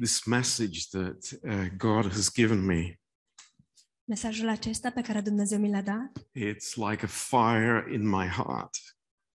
[0.00, 3.00] this message that uh, God has given me,
[4.04, 8.76] Mesajul acesta pe care Dumnezeu mi l-a dat it's like a fire in my heart.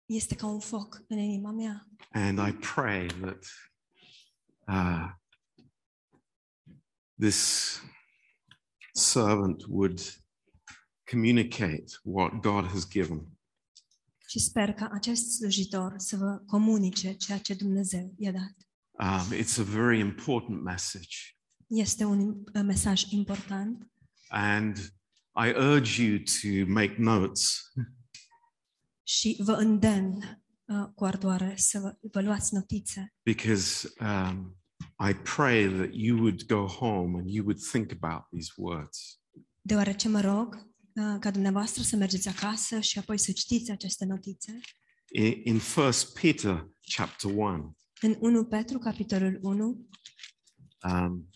[0.06, 1.88] este ca un foc în inima mea.
[2.12, 3.46] And I pray that
[4.68, 5.12] uh,
[7.20, 7.82] this
[8.94, 10.00] servant would
[11.12, 13.28] communicate what God has given.
[14.28, 18.67] Și sper ca acest slujitor să vă comunice ceea ce Dumnezeu i-a dat.
[19.00, 21.38] Um, it's a very important message.
[21.68, 23.88] Este un uh, mesaj important
[24.30, 24.78] And
[25.36, 27.72] I urge you to make notes
[29.04, 34.58] și vă îndemn uh, cu ardoare să vă, vă luați notițe, because um,
[35.10, 39.20] I pray that you would go home and you would think about these words.
[39.62, 40.56] deoarece mă rog
[40.94, 44.60] uh, ca dumneavoastră să mergeți acasă și apoi să citiți aceste notițe.
[45.12, 49.88] In, in 1 Peter chapter 1, În 1 Petru, capitolul 1,
[50.84, 51.30] um,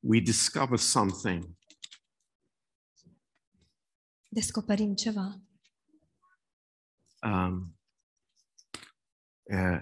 [0.00, 1.56] we discover something.
[4.28, 5.42] Descoperim ceva.
[7.22, 7.74] um,
[9.50, 9.80] uh,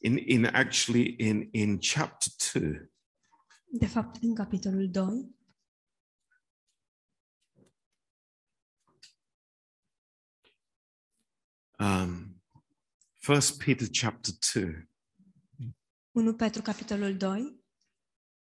[0.00, 2.90] in, in actually in, in chapter 2
[3.70, 5.04] De fapt, în capitolul 2,
[11.78, 12.27] um,
[13.28, 14.88] 1 Peter chapter 2
[16.12, 17.62] 1 Petru, capitolul 2,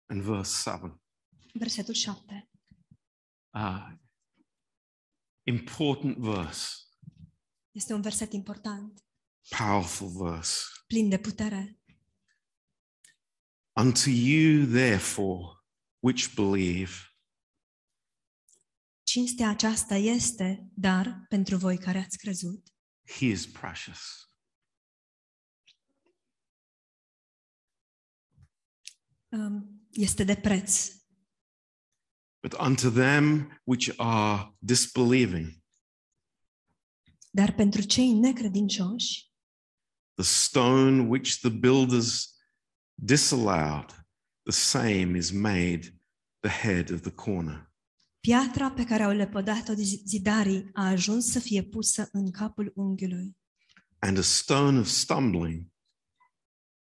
[0.05, 1.01] and verse 7.
[1.53, 2.49] versetul 7.
[3.53, 3.91] Uh,
[5.43, 6.75] important verse,
[7.71, 9.03] Este un verset important,
[9.57, 10.63] powerful verse.
[10.87, 11.79] plin de putere.
[13.79, 15.59] Unto you, therefore,
[15.99, 16.91] which believe,
[19.03, 22.67] Cinstea aceasta este, dar, pentru voi care ați crezut,
[23.19, 24.29] he is precious.
[29.35, 30.87] Um, este de preț.
[32.41, 35.63] But unto them which are disbelieving,
[37.31, 39.31] Dar pentru cei necredincioși,
[40.13, 42.35] the stone which the builders
[42.93, 43.89] disallowed,
[44.43, 45.99] the same is made
[46.39, 47.73] the head of the corner.
[48.19, 49.73] piatra pe care au lepădat-o
[50.05, 53.37] zidarii a ajuns să fie pusă în capul unghiului
[54.05, 55.65] and a stone of stumbling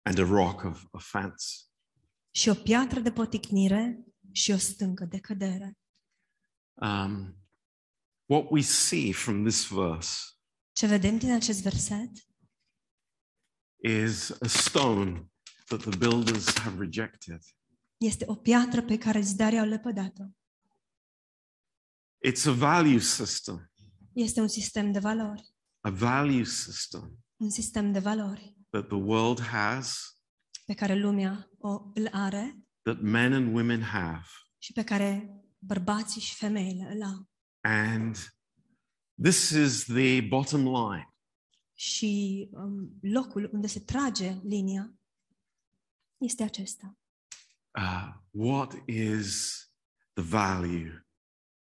[0.06, 1.70] and a rock of offense.
[2.36, 5.78] Și o piatră de poticnire și o stâncă de cădere.
[6.74, 7.38] Um,
[8.26, 10.20] what we see from this verse
[10.72, 12.12] Ce vedem din acest verset
[13.84, 15.32] is a stone
[15.66, 17.42] that the builders have rejected.
[17.98, 20.24] este o piatră pe care zidarii au lepădat-o.
[22.28, 23.72] It's a value system,
[24.14, 29.42] Este un sistem de valori, a value system un sistem de valori that the world
[29.42, 30.15] has,
[30.66, 34.26] pe care lumea o, îl are that men and women have.
[34.58, 37.30] și pe care bărbații și femeile îl au.
[37.62, 38.16] And
[39.22, 41.10] this is the bottom line.
[41.74, 44.94] Și um, locul unde se trage linia
[46.18, 46.98] este acesta.
[47.78, 49.60] Uh, what is
[50.14, 51.08] the value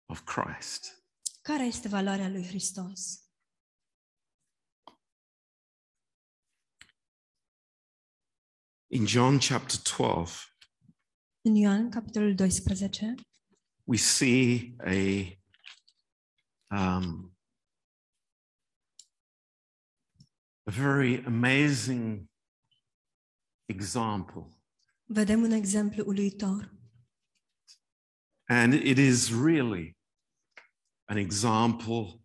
[0.07, 1.05] of Christ?
[1.43, 3.24] Care este valoarea lui Hristos?
[8.95, 10.31] In John chapter 12,
[11.43, 13.15] În Ioan, capitolul 12,
[13.85, 15.39] we see a
[16.77, 17.37] um,
[20.67, 22.31] a very amazing
[23.65, 24.49] example,
[25.05, 26.73] vedem un exemplu uluitor.
[28.49, 29.97] and it is really
[31.09, 32.25] an example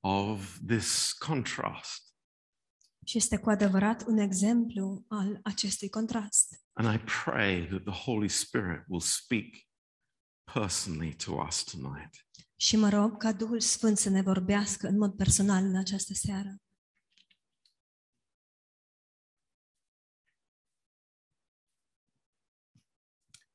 [0.00, 2.01] of this contrast.
[3.04, 6.62] Și este cu adevărat un exemplu al acestui contrast.
[6.72, 9.46] And I pray that the Holy Spirit will speak
[10.52, 12.26] personally to us tonight.
[12.56, 16.56] Și mă rog ca Duhul Sfânt să ne vorbească în mod personal în această seară.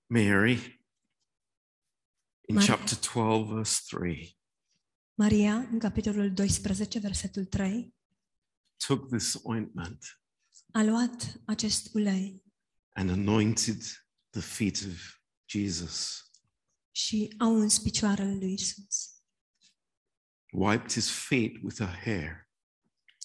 [0.09, 0.85] Mary,
[2.41, 2.75] in Maria.
[2.75, 4.37] chapter 12, verse 3,
[5.13, 7.95] Maria, în capitolul 12, versetul 3,
[8.77, 10.19] took this ointment
[10.71, 12.43] a luat acest ulei
[12.93, 13.81] and anointed
[14.29, 15.19] the feet of
[15.49, 16.21] Jesus,
[16.91, 19.21] și a uns picioarele lui Isus.
[20.51, 22.49] wiped his feet with her hair,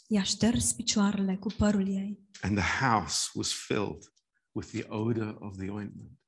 [0.09, 4.13] I-a șters picioarele cu părul ei and the house was filled
[4.53, 6.19] with the odor of the ointment.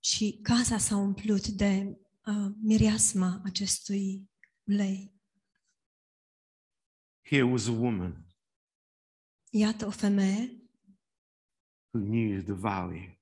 [0.00, 4.30] și casa s-a umplut de uh, mireasma acestui
[4.64, 5.12] ulei.
[7.22, 8.26] Here was a woman
[9.54, 10.70] Iată o femeie
[11.90, 13.18] who knew the value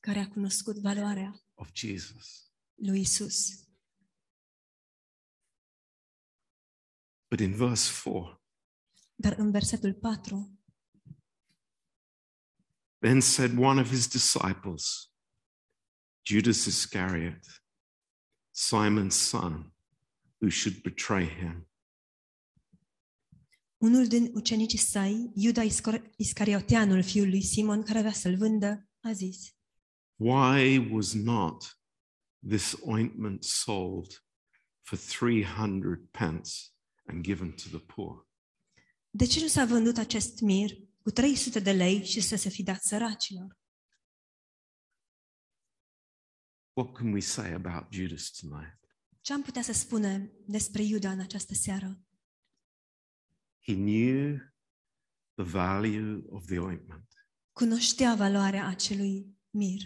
[0.00, 2.52] care a cunoscut valoarea of Jesus.
[2.74, 3.68] lui Isus.
[7.28, 8.42] But in verse 4,
[9.14, 10.58] Dar în versetul 4,
[12.98, 15.12] then said one of his disciples,
[16.22, 17.62] Judas Iscariot,
[18.50, 19.74] Simon's son,
[20.40, 21.68] who should betray him.
[23.84, 29.12] Unul din ucenicii săi, Iuda Iscor- Iscarioteanul, fiul lui Simon, care avea să-l vândă, a
[29.12, 29.54] zis,
[30.16, 31.80] Why was not
[32.48, 34.24] this ointment sold
[34.80, 36.50] for 300 pence
[37.06, 38.28] and given to the poor?
[39.16, 40.70] de ce nu s-a vândut acest mir
[41.02, 43.58] cu 300 de lei și să se fi dat săracilor?
[46.72, 48.78] What can we say about Judas tonight?
[49.20, 51.98] Ce am putea să spunem despre Iuda în această seară?
[53.66, 54.38] He knew
[55.34, 57.08] the value of the ointment,
[57.52, 59.80] Cunoștea valoarea acelui mir,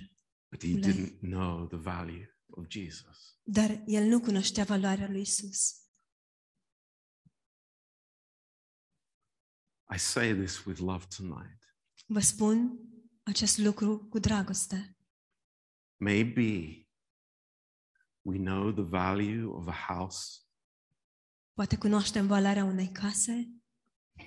[0.50, 0.80] but he Lei.
[0.92, 3.38] didn't know the value of Jesus.
[3.42, 5.82] dar el nu cunoștea valoarea lui Isus.
[9.94, 11.58] I say this with love tonight.
[12.06, 12.78] Vă spun
[13.22, 14.96] acest lucru cu dragoste.
[15.96, 16.82] Maybe
[18.22, 20.42] we know the value of a house,
[21.52, 23.52] Poate cunoaștem valoarea unei case,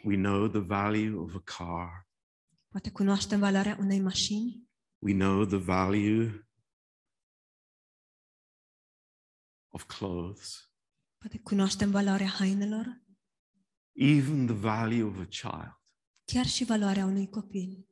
[0.04, 2.08] we know the value of a car,
[2.68, 6.48] poate cunoaștem valoarea unei mașini, we know the value
[9.74, 10.72] of clothes,
[11.18, 13.02] poate cunoaștem valoarea hainelor,
[13.92, 15.80] even the value of a child,
[16.26, 17.86] chiar și valoarea unui copil.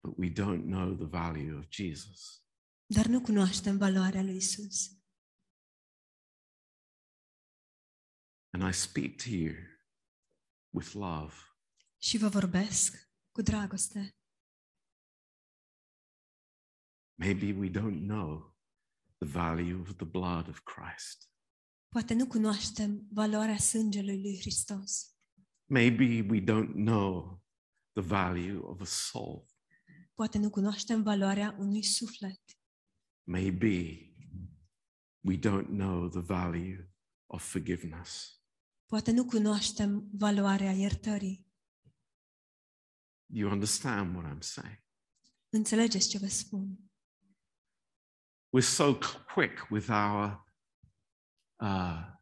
[0.00, 2.40] but we don't know the value of Jesus.
[2.86, 4.90] Dar nu cunoaștem valoarea lui Isus.
[8.50, 9.54] And I speak to you
[10.76, 11.34] with love.
[11.98, 14.16] Și vă vorbesc cu dragoste.
[17.14, 18.56] Maybe we don't know
[19.18, 21.30] the value of the blood of Christ.
[21.88, 25.16] Poate nu cunoaștem valoarea sângelui lui Hristos.
[25.64, 27.42] Maybe we don't know
[27.92, 29.46] the value of a soul.
[30.14, 32.40] Poate nu cunoaștem valoarea unui suflet.
[33.22, 34.06] Maybe
[35.20, 36.90] we don't know the value
[37.26, 38.40] of forgiveness.
[38.86, 41.46] Poate nu cunoaștem valoarea iertării.
[43.26, 44.84] You understand what I'm saying?
[45.48, 46.78] Înțelegeți ce vă spun?
[48.56, 48.98] We're so
[49.34, 50.44] quick with our
[51.56, 52.14] uh,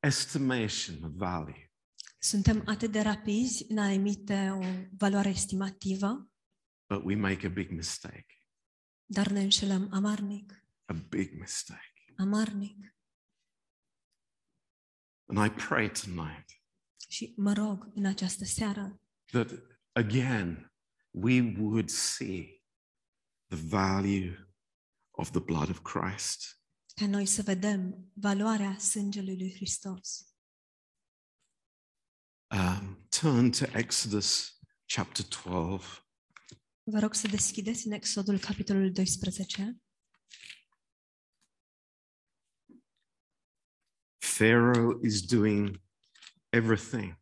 [0.00, 1.72] estimation of value.
[2.18, 6.30] Suntem atât de rapizi în a emite o valoare estimativă,
[6.86, 8.26] but we make a big mistake.
[9.04, 10.64] dar ne înșelăm amarnic.
[10.84, 12.04] A big mistake.
[12.16, 12.94] Amarnic.
[15.30, 16.44] And I pray tonight
[17.08, 19.50] Și mă rog în această seară that
[19.92, 20.72] again
[21.10, 22.62] we would see
[23.46, 24.48] the value
[25.10, 26.60] of the blood of Christ.
[26.94, 30.24] ca noi să vedem valoarea sângelui lui Hristos.
[32.50, 36.04] Um, turn to Exodus chapter 12.
[36.82, 39.80] Vă rog să deschideți în Exodul capitolul 12.
[44.40, 45.78] Pharaoh is doing
[46.50, 47.14] everything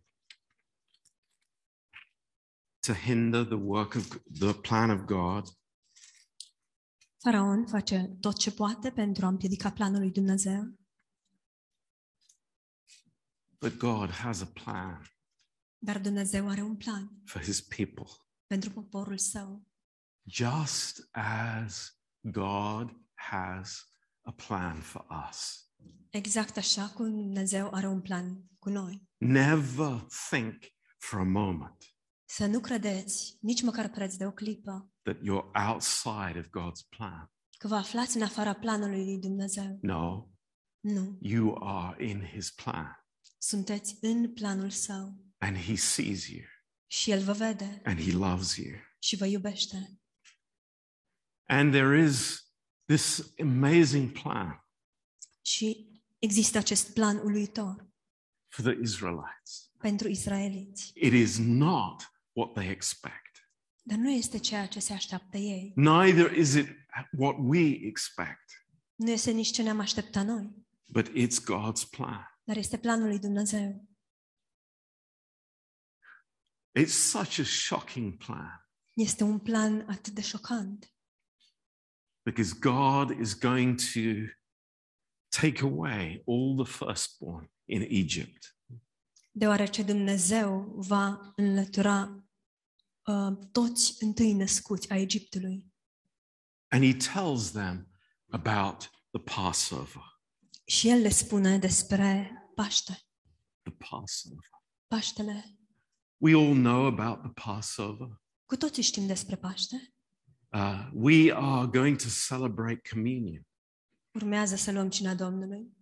[2.82, 5.48] to hinder the work of the plan of God.
[7.24, 10.78] Faraon face tot ce poate pentru a împiedica planul lui Dumnezeu,
[13.60, 15.02] But God has a plan
[15.78, 18.06] dar Dumnezeu are un plan for his people.
[18.46, 19.66] pentru poporul său.
[20.30, 23.88] just as God has
[24.22, 25.67] a plan for us.
[26.10, 29.08] Exact așa cum Dumnezeu are un plan cu noi.
[29.16, 30.62] Never think
[30.98, 31.76] for a moment
[32.24, 37.30] Să nu credeți, nici măcar preț de o clipă, that you're outside of God's plan.
[37.58, 39.78] că vă aflați în afara planului lui Dumnezeu.
[39.82, 40.28] No,
[40.80, 41.18] Nu.
[41.20, 42.92] you are in his plan
[43.38, 46.44] Sunteți în planul său and he sees you
[46.86, 48.74] și El vă vede and he loves you.
[48.98, 50.00] și vă iubește.
[51.48, 52.42] And there is
[52.84, 54.66] this amazing plan
[55.42, 55.87] Și
[56.18, 57.86] există acest plan uluitor
[58.48, 59.70] for the Israelites.
[59.78, 60.90] pentru israeliți.
[60.94, 63.50] It is not what they expect.
[63.82, 65.72] Dar nu este ceea ce se așteaptă ei.
[65.76, 66.68] Neither is it
[67.18, 72.38] what we expect, Nu este nici ce ne-am așteptat noi, but it's God's plan.
[72.44, 73.88] dar este planul lui Dumnezeu.
[76.78, 78.68] It's such a shocking plan.
[78.94, 80.92] Este un plan atât de șocant,
[82.22, 84.00] because God is going to
[85.28, 88.56] take away all the firstborn in Egypt.
[89.32, 92.24] deoarece Dumnezeu va înlătura
[93.06, 95.72] uh, toți întâi născuți a Egiptului.
[96.68, 97.88] And he tells them
[98.30, 100.02] about the Passover.
[100.64, 102.92] Și el le spune despre Paște,
[103.62, 104.48] The Passover.
[104.86, 105.58] Paștele.
[106.16, 108.22] We all know about the Passover.
[108.46, 109.94] Cu toții știm despre Paște.
[110.52, 113.47] Uh, we are going to celebrate communion.
[114.14, 115.76] Urmează să luăm cina Domnului.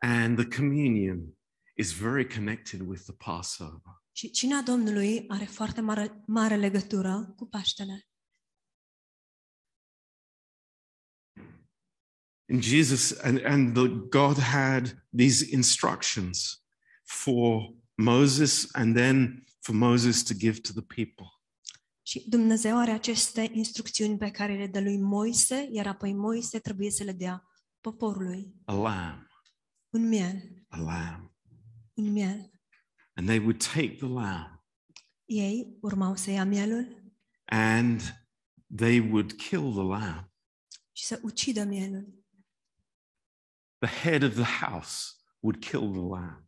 [0.00, 1.36] And the communion
[1.76, 4.02] is very connected with the Passover.
[4.12, 8.06] Și cina Domnului are foarte mare, mare legătură cu Paștele.
[12.52, 16.62] And Jesus and, and the God had these instructions
[17.04, 21.41] for Moses and then for Moses to give to the people.
[22.02, 26.90] Și Dumnezeu are aceste instrucțiuni pe care le dă lui Moise, iar apoi Moise trebuie
[26.90, 27.46] să le dea
[27.80, 28.54] poporului.
[28.64, 29.26] A lamb,
[29.90, 31.32] Un miel, a lamb.
[31.94, 32.50] un miel.
[33.14, 34.60] And they would take the lamb
[35.24, 37.12] Ei urmau să ia mielul
[37.44, 38.00] and
[38.76, 40.30] they would kill the lamb.
[40.92, 42.24] și să ucidă mielul.
[43.78, 46.46] The head of the house would kill the lamb,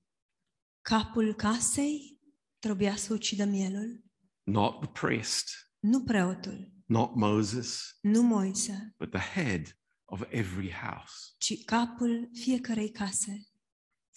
[0.81, 2.21] Capul casei
[2.59, 4.04] trebuia să ucidă mielul,
[4.45, 11.35] not the priest, nu preotul, not Moses, nu Moise, but the head of every house.
[11.39, 13.49] ci capul fiecărei case.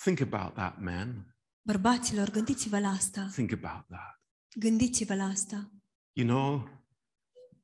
[0.04, 1.36] Think about that, man.
[1.62, 3.28] Bărbaților, gândiți-vă la asta.
[3.32, 4.22] Think about that.
[4.56, 5.72] Gândiți-vă la asta.
[6.14, 6.70] You know,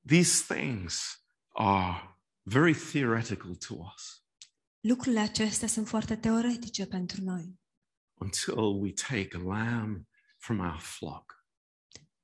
[0.06, 4.18] these things are very theoretical to us
[4.80, 7.60] Lucrurile acestea sunt foarte teoretice pentru noi.
[8.20, 11.43] until we take a lamb from our flock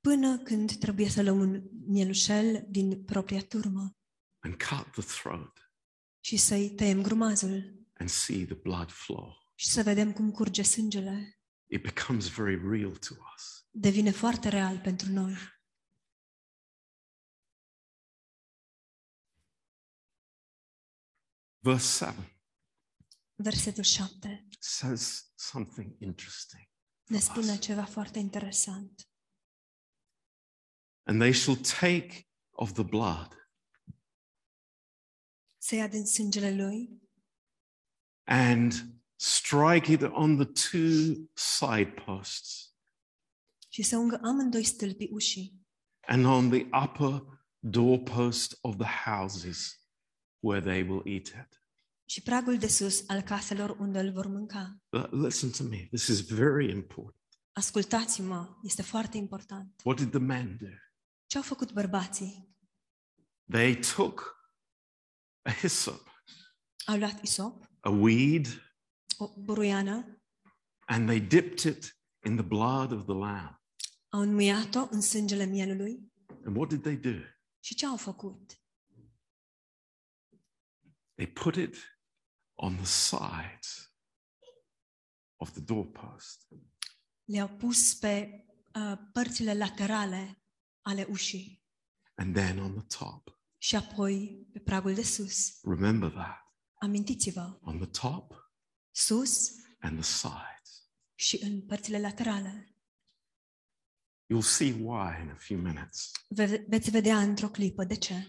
[0.00, 3.96] Până când trebuie să luăm un mielușel din propria turmă
[4.38, 5.72] and cut the throat
[6.20, 9.34] și să-i tăiem grumazul and see the blood flow.
[9.54, 11.34] și să vedem cum curge sângele,
[11.72, 13.66] It becomes very real to us.
[13.70, 15.34] devine foarte real pentru noi.
[21.62, 22.34] Verse 7
[23.34, 26.68] Versetul 7 says something interesting.
[27.04, 29.09] ne spune ceva foarte interesant.
[31.02, 33.34] And they shall take of the blood
[35.58, 37.00] Să ia din sângele lui
[38.24, 38.72] and
[39.16, 42.74] strike it on the two side posts
[43.68, 45.60] și să ungă amândoi stâlpii ușii
[46.06, 47.22] and on the upper
[47.58, 49.80] doorpost of the houses
[50.40, 51.62] where they will eat it.
[52.04, 54.80] și pragul de sus al caselor unde îl vor mânca.
[55.10, 57.14] Listen to me, this is very important.
[57.52, 59.80] Ascultați-mă, este foarte important.
[59.84, 60.66] What did the man do?
[61.30, 62.56] Ce au făcut bărbații?
[63.50, 64.36] They took
[65.42, 66.08] a hyssop,
[66.86, 68.46] Au luat isop, a weed,
[69.18, 70.22] o buruiană,
[70.86, 73.60] and they dipped it in the blood of the lamb.
[74.08, 76.12] au înmuiat-o în sângele mielului
[76.44, 77.18] And what did they do?
[77.64, 78.60] și ce au făcut?
[81.14, 81.76] They put it
[82.54, 83.94] on the sides
[85.36, 86.48] of the doorpost.
[87.24, 88.44] Le-au pus pe
[88.74, 90.39] uh, părțile laterale
[90.90, 91.06] ale
[92.14, 93.38] and then on the top.
[93.58, 95.60] și apoi pe pragul de sus.
[95.62, 96.38] Remember that
[96.80, 98.52] Amintiți-vă, on the top
[98.90, 100.88] sus and the sides.
[101.14, 102.74] și în părțile laterale.
[104.32, 106.10] You'll see why in a few minutes.
[106.28, 108.26] Ve- veți vedea într-o clipă de ce.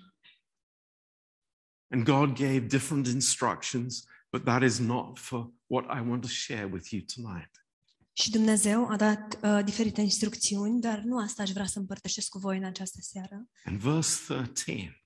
[1.92, 6.66] And God gave different instructions, but that is not for what I want to share
[6.66, 7.61] with you tonight.
[8.22, 12.38] Și Dumnezeu a dat uh, diferite instrucțiuni, dar nu asta aș vrea să împărtășesc cu
[12.38, 13.50] voi în această seară.
[13.70, 15.06] In verse 13,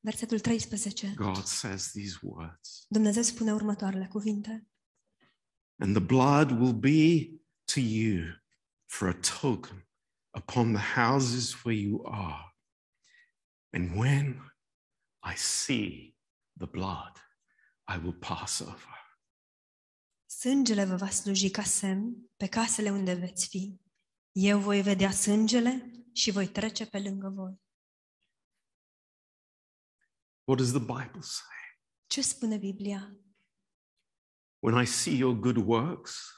[0.00, 1.12] Versetul 13.
[1.16, 4.66] God says these words Dumnezeu spune următoarele cuvinte.
[5.78, 7.30] And the blood will be
[7.64, 8.22] to you
[8.84, 9.88] for a token
[10.38, 12.56] upon the houses where you are.
[13.72, 14.54] And when
[15.32, 16.16] I see
[16.58, 17.12] the blood,
[17.94, 19.05] I will pass over.
[20.26, 23.80] Sângele vă va sluji ca semn pe casele unde veți fi.
[24.32, 27.60] Eu voi vedea sângele și voi trece pe lângă voi.
[30.44, 31.56] What does the Bible say?
[32.06, 33.16] Ce spune Biblia?
[34.58, 36.30] When I see your good works,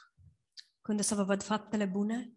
[0.81, 2.33] Când o să vă văd faptele bune?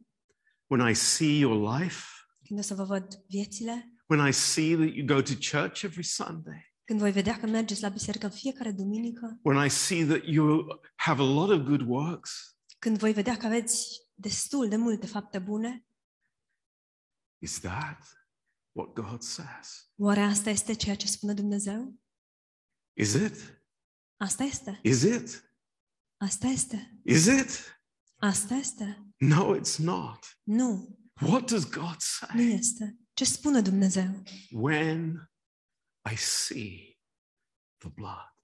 [0.67, 2.05] when I see your life,
[2.47, 3.93] Când o să vă văd viețile?
[4.07, 7.83] when I see that you go to church every Sunday, Când voi vedea că mergeți
[7.83, 9.39] la biserică în fiecare duminică?
[9.43, 13.47] when I see that you have a lot of good works, Când voi vedea că
[13.47, 15.87] aveți destul de multe fapte bune?
[17.39, 18.17] is that
[18.73, 19.91] what God says?
[19.97, 22.01] Oare asta este ceea ce spune Dumnezeu?
[22.93, 23.37] Is it?
[24.17, 24.81] Asta este.
[24.83, 25.51] Is it?
[26.17, 27.01] Asta este.
[27.05, 27.81] Is it?
[28.17, 29.07] Asta este.
[29.17, 30.39] No, it's not.
[30.43, 30.99] Nu.
[31.21, 32.53] What does God Nu say?
[32.53, 32.97] este.
[33.13, 34.23] Ce spune Dumnezeu?
[34.51, 35.31] When
[36.11, 36.99] I see
[37.79, 38.35] the blood,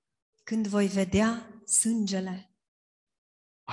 [0.44, 2.52] Când voi vedea sângele,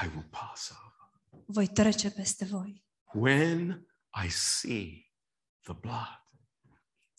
[0.03, 1.43] I will pass over.
[1.45, 2.85] voi trece peste voi.
[3.13, 3.87] When
[4.25, 5.11] I see
[5.61, 6.23] the blood,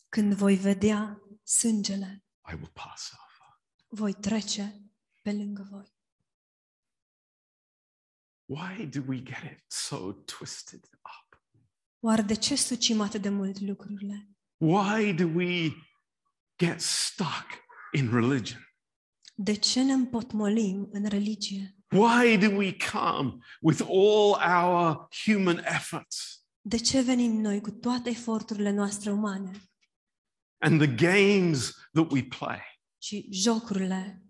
[0.08, 3.60] Când voi vedea sângele, I will pass over.
[3.88, 4.90] voi trece
[5.22, 5.94] pe lângă voi.
[8.48, 11.42] Why do we get it so twisted up?
[12.00, 14.28] Oare de ce sucim atât de mult lucrurile?
[14.56, 15.70] Why do we
[16.58, 17.46] get stuck
[17.92, 18.60] in religion?
[19.34, 21.76] De ce ne împotmolim în religie?
[21.90, 28.10] Why do we come with all our human efforts De ce venim noi cu toate
[28.10, 29.50] eforturile noastre umane
[30.58, 32.60] and the games that we play
[33.02, 34.22] și jocurile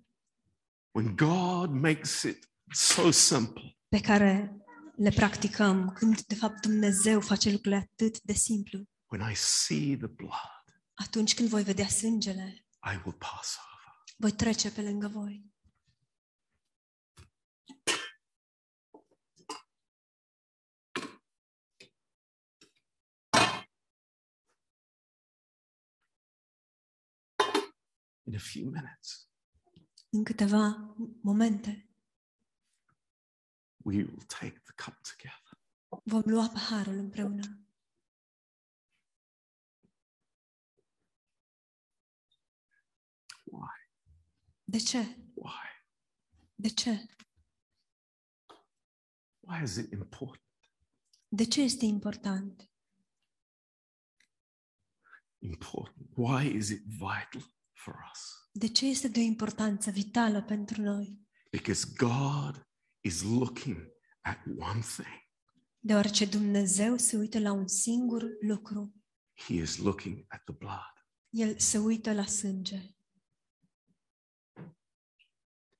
[0.90, 3.76] when God makes it so simple?
[3.88, 4.56] pe care
[4.96, 8.82] le practicăm când de fapt Dumnezeu face lucrurile atât de simplu?
[9.06, 10.55] When I see the blood,
[11.04, 14.04] Atunci când voi vedea sângele, I will pass over.
[14.16, 15.54] voi trece pe lângă voi.
[28.24, 29.28] In a few minutes,
[30.10, 31.88] În câteva momente
[33.84, 35.58] we will take the cup together.
[36.04, 37.65] vom lua paharul împreună.
[43.56, 43.76] Why?
[44.64, 44.98] De ce?
[45.34, 45.66] Why?
[46.54, 47.06] De ce?
[49.40, 50.42] Why is it important?
[51.28, 52.70] De ce este important?
[55.38, 56.08] Important.
[56.14, 58.48] Why is it vital for us?
[58.52, 61.26] De ce este de o importanță vitală pentru noi?
[61.50, 62.66] Because God
[63.00, 65.24] is looking at one thing.
[65.78, 68.94] Deoarece Dumnezeu se uită la un singur lucru.
[69.34, 70.94] He is looking at the blood.
[71.30, 72.95] El se uită la sânge.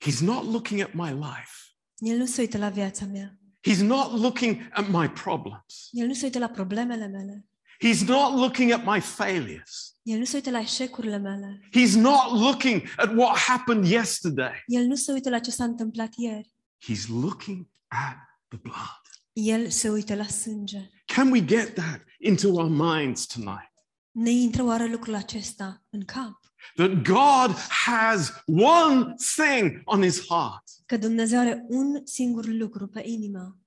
[0.04, 1.52] He's not looking at my life.
[1.98, 3.38] El nu se uită la viața mea.
[3.68, 5.88] He's not looking at my problems.
[5.90, 7.46] El nu se uită la problemele mele.
[7.84, 9.94] He's not looking at my failures.
[10.02, 11.68] El nu se uită la eșecurile mele.
[11.72, 14.62] He's not looking at what happened yesterday.
[14.66, 16.54] El nu se uită la ce s-a întâmplat ieri.
[16.84, 18.16] He's looking at
[18.48, 19.00] the blood.
[19.32, 20.90] El se uită la sânge.
[21.04, 23.72] Can we get that into our minds tonight?
[24.10, 26.45] Ne intră oare lucrul acesta în cap?
[26.74, 30.62] That God has one thing on his heart.
[30.86, 33.58] Că Dumnezeu are un singur lucru pe inimă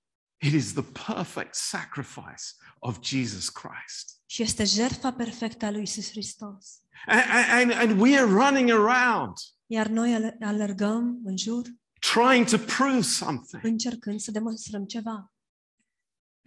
[0.41, 0.83] It is the
[1.13, 2.43] perfect sacrifice
[2.79, 4.21] of Jesus Christ.
[4.25, 6.79] și este jertfa perfectă a lui Isus Hristos.
[7.07, 9.33] And, and, and we are running around
[9.65, 11.65] Iar noi alergăm în jur,
[12.13, 13.63] trying to prove something.
[13.63, 15.33] încercând să demonstrăm ceva.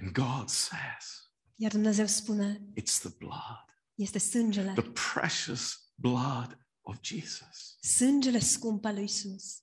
[0.03, 6.97] And God says, Iar Dumnezeu spune, it's the blood, este sângele, the precious blood of
[7.01, 7.77] Jesus.
[7.81, 9.63] sângele scump al lui Isus.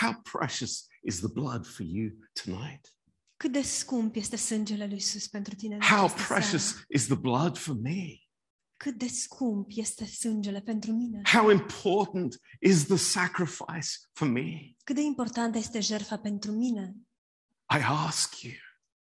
[0.00, 2.10] How precious is the blood for you
[2.44, 2.96] tonight?
[3.36, 6.84] Cât de scump este sângele lui Isus pentru tine în How această precious seară?
[6.88, 8.18] is the blood for me?
[8.76, 11.20] Cât de scump este sângele pentru mine?
[11.24, 14.74] How important is the sacrifice for me?
[14.84, 16.94] Cât de importantă este jertfa pentru mine?
[17.78, 18.52] I ask you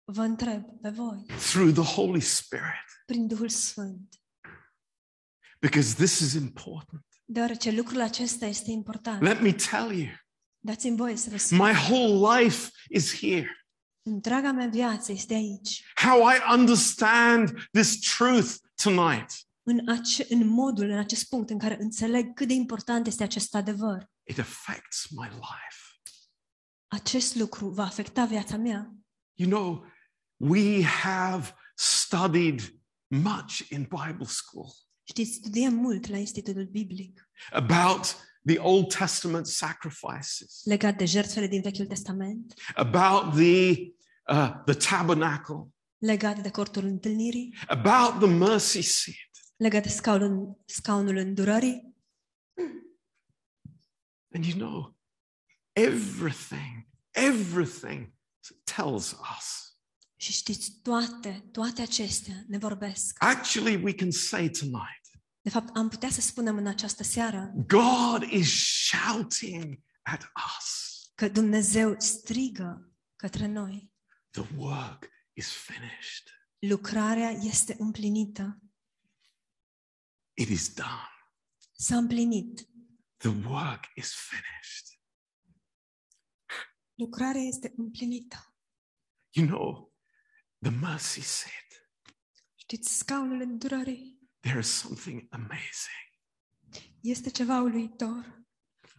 [0.06, 4.14] Vă întreb pe voi, through the Holy Spirit, prin Duhul Sfânt,
[5.64, 7.05] because this is important.
[7.24, 9.22] deoarece lucrul acesta este important.
[9.22, 10.09] Let me tell you,
[10.59, 11.59] Dați-mi voie să vă spun.
[11.59, 13.66] my whole life is here.
[14.03, 15.85] Întreaga mea viață este aici.
[15.94, 19.31] How I understand this truth tonight.
[19.62, 23.55] În, ace- în modul, în acest punct în care înțeleg cât de important este acest
[23.55, 24.11] adevăr.
[24.22, 25.81] It affects my life.
[26.87, 28.94] Acest lucru va afecta viața mea.
[29.35, 29.85] You know,
[30.37, 32.74] we have studied
[33.07, 34.72] much in Bible school
[35.04, 41.60] Știți, studiem mult la Institutul Biblic about the Old Testament sacrifices, legat de jertfele din
[41.60, 43.70] Vechiul Testament, about the,
[44.28, 49.16] uh, the tabernacle, legat de cortul întâlnirii, about the mercy seat.
[49.56, 51.92] legat de scaunul, scaunul îndurării.
[54.34, 54.96] And you know,
[55.72, 58.12] everything, everything
[58.64, 59.63] tells us.
[60.24, 63.22] Și știți, toate, toate acestea ne vorbesc.
[63.22, 65.00] Actually, we can say tonight
[65.40, 71.12] De fapt, am putea să spunem în această seară God is shouting at us.
[71.14, 73.92] că Dumnezeu strigă către noi.
[74.30, 78.58] The work is finished, Lucrarea este împlinită.
[80.34, 81.08] it is done.
[81.76, 82.68] S-a împlinit.
[83.16, 85.00] The work is finished.
[86.94, 88.54] Lucrarea este împlinită.
[89.30, 89.93] You know,
[90.64, 91.53] the mercy seat
[92.57, 96.11] Știți, scaunul îndurării There is something amazing.
[97.00, 98.42] este ceva uluitor.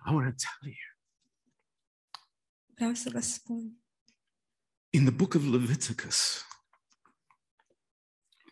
[0.08, 0.98] I want to tell you.
[2.76, 3.84] Vreau să vă spun.
[4.90, 6.46] In the book of Leviticus,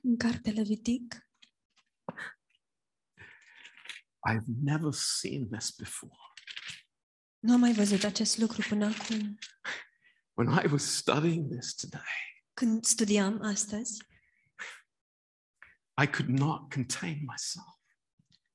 [0.02, 1.28] În cartea Levitic
[4.30, 6.18] I've never seen this before.
[7.40, 9.38] nu am mai văzut acest lucru până acum.
[10.34, 14.04] When I was studying this today, Când studiam astăzi,
[16.04, 17.74] I could not contain myself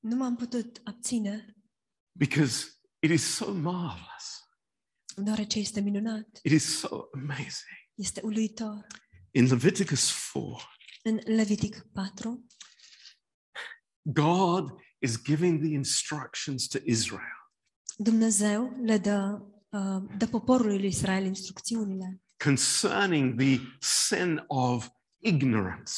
[0.00, 1.56] nu m-am putut abține,
[2.12, 2.66] because
[2.98, 4.42] it is so marvelous.
[5.16, 7.76] deoarece este minunat, It is so amazing.
[7.94, 8.86] este uluitor.
[9.30, 10.58] In Leviticus 4,
[11.02, 12.46] În Levitic 4,
[14.02, 17.36] God is giving the instructions to Israel.
[17.96, 25.92] Dumnezeu le dă, uh, dă poporului lui Israel instrucțiunile concerning the sin of ignorance.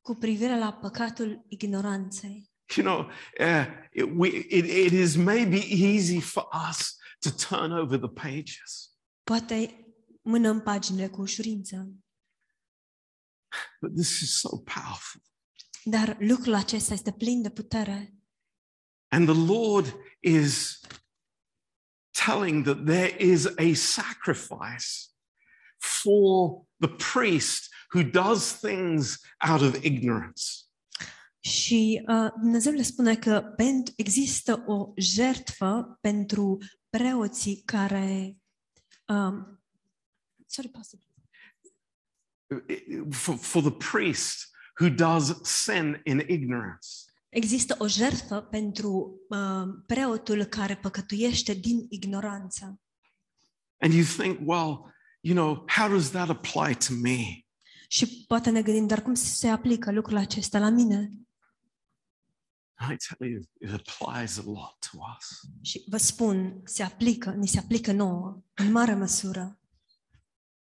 [0.00, 2.50] cu privire la păcatul ignoranței.
[2.76, 7.98] You know, uh, it, we, it, it is maybe easy for us to turn over
[7.98, 8.90] the pages,
[9.22, 9.84] Poate
[10.22, 11.92] mânăm paginile cu ușurință,
[13.80, 15.20] but this is so powerful.
[15.84, 18.14] dar lucrul acesta este plin de putere
[19.08, 20.80] And the Lord is
[22.24, 25.08] telling that there is a sacrifice
[25.80, 30.42] for the priest who does things out of ignorance.
[31.40, 38.36] Și uh, Dumnezeu le spune că pentru, există o jertfă pentru preoții care.
[39.06, 39.62] Um,
[40.46, 41.00] sorry, pastor.
[43.10, 46.88] For, for the priest who does sin in ignorance.
[47.28, 52.80] Există o jertfă pentru uh, preotul care păcătuiește din ignoranță.
[53.78, 57.44] And you think, well, you know, how does that apply to me?
[57.88, 61.12] Și poate ne gândim, dar cum se aplică lucrul acesta la mine?
[62.80, 65.50] I tell you, it applies a lot to us.
[65.62, 69.58] Și vă spun, se aplică, ni se aplică nouă, în mare măsură.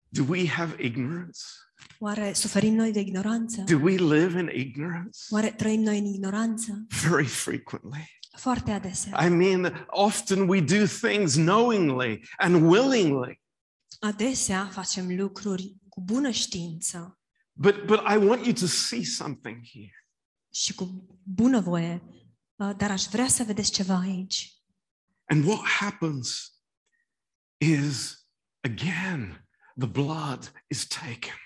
[0.08, 1.40] Do we have ignorance?
[2.00, 3.62] Oare suferim noi de ignoranță?
[3.62, 5.20] Do we live in ignorance?
[5.30, 6.86] Oare trăim noi în ignoranță?
[7.10, 8.20] Very frequently.
[8.38, 9.26] Foarte adesea.
[9.26, 13.42] I mean, often we do things knowingly and willingly.
[14.00, 17.20] Adesea facem lucruri cu bună știință
[17.52, 20.06] But but I want you to see something here.
[20.54, 22.04] și cu bună voie,
[22.56, 24.54] uh, dar aș vrea să vedeți ceva aici.
[25.26, 26.54] And what happens
[27.58, 28.26] is
[28.62, 31.38] again the blood is taken.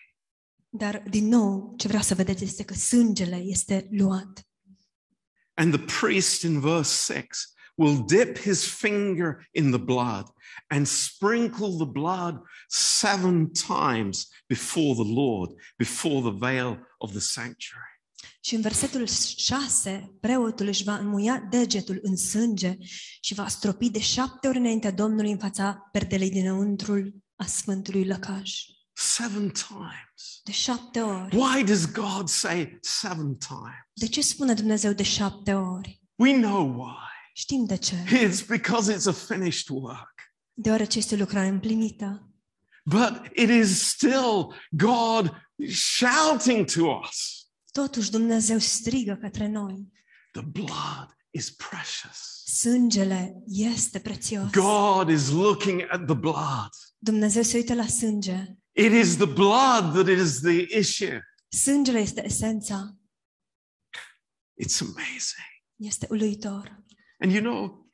[0.69, 4.47] Dar, din nou, ce vreau să vedeți este că sângele este luat.
[5.53, 10.25] And the priest in verse 6 will dip his finger in the blood
[10.67, 17.91] and sprinkle the blood seven times before the Lord, before the veil of the sanctuary.
[18.45, 22.77] Și în versetul 6, preotul își va înmuia degetul în sânge
[23.21, 28.65] și va stropi de șapte ori înaintea Domnului în fața perdelei dinăuntrul a Sfântului Lăcaș.
[28.93, 30.41] Seven times.
[30.43, 31.35] De șapte ori.
[31.35, 33.83] Why does God say seven times?
[33.93, 36.01] De ce spune Dumnezeu de șapte ori?
[36.15, 37.12] We know why.
[37.35, 37.95] Știm de ce.
[38.25, 40.13] It's because it's a finished work.
[40.53, 42.27] Deoarece este lucrare împlinită.
[42.85, 45.31] But it is still God
[45.69, 49.91] shouting to us Totuși Dumnezeu strigă către noi.
[50.31, 52.43] the blood is precious.
[52.45, 54.51] Sângele este prețios.
[54.51, 56.69] God is looking at the blood.
[56.97, 58.57] Dumnezeu se uită la sânge.
[58.71, 61.21] It is the blood that is the issue.
[61.49, 62.97] Sângele este esența.
[64.63, 65.47] It's amazing.
[65.75, 66.82] Este uluitor.
[67.19, 67.87] And you know,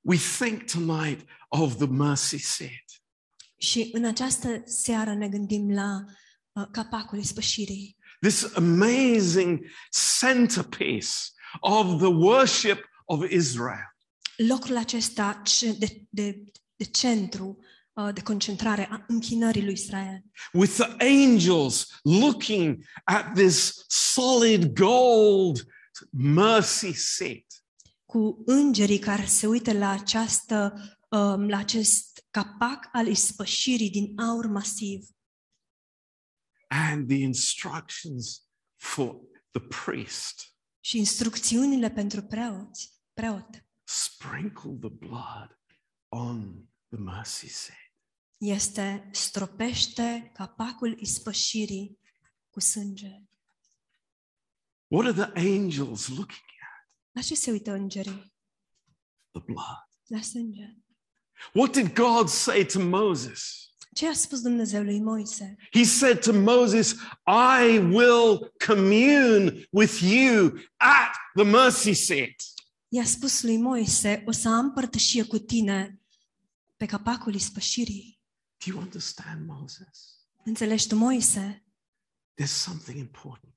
[0.00, 2.84] we think tonight of the mercy seat.
[3.56, 6.04] Și în această seară ne gândim la
[6.52, 7.96] uh, capacul ispășirii.
[8.20, 9.60] this amazing
[10.20, 11.08] centerpiece
[11.60, 13.94] of the worship of Israel.
[14.36, 16.42] Locul acesta ce- de, de,
[16.76, 17.58] de centru,
[17.92, 20.22] uh, de concentrare a închinării lui Israel.
[20.52, 25.66] With the angels looking at this solid gold
[26.10, 27.46] mercy seat.
[28.12, 30.74] Cu îngerii care se uită la, această,
[31.10, 35.06] um, la acest capac al ispășirii din aur masiv.
[36.68, 38.42] and the instructions
[38.76, 39.16] for
[39.50, 45.58] the priest Și instrucțiunile pentru preoți, preot sprinkle the blood
[46.08, 47.92] on the mercy seat.
[48.36, 51.98] este stropește capacul ispășirii
[52.50, 53.22] cu sânge.
[54.86, 56.51] What are the angels looking
[57.12, 57.14] at?
[57.14, 58.32] La ce se uită îngerii?
[59.30, 59.88] The blood.
[60.06, 60.76] La sânge.
[61.54, 63.66] What did God say to Moses?
[63.94, 65.56] Ce a spus Dumnezeu lui Moise?
[65.72, 66.92] He said to Moses,
[67.26, 72.34] I will commune with you at the mercy seat.
[72.88, 76.00] I-a spus lui Moise, o să am părtășie cu tine
[76.76, 78.20] pe capacul ispășirii.
[78.64, 80.16] Do you understand, Moses?
[80.44, 81.64] Înțelegi tu, Moise?
[82.40, 83.51] There's something important.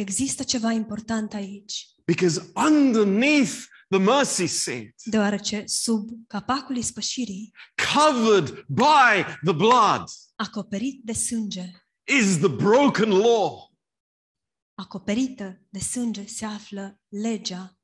[0.00, 1.86] Există ceva important aici.
[2.04, 3.52] Because underneath
[3.88, 7.52] the mercy seat, Deoarece sub capacul ispășirii,
[7.94, 10.02] covered by the blood,
[10.36, 11.70] acoperit de sânge,
[12.20, 13.74] is the broken law.
[14.74, 17.74] acoperită de sânge se află legea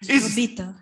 [0.00, 0.36] Is-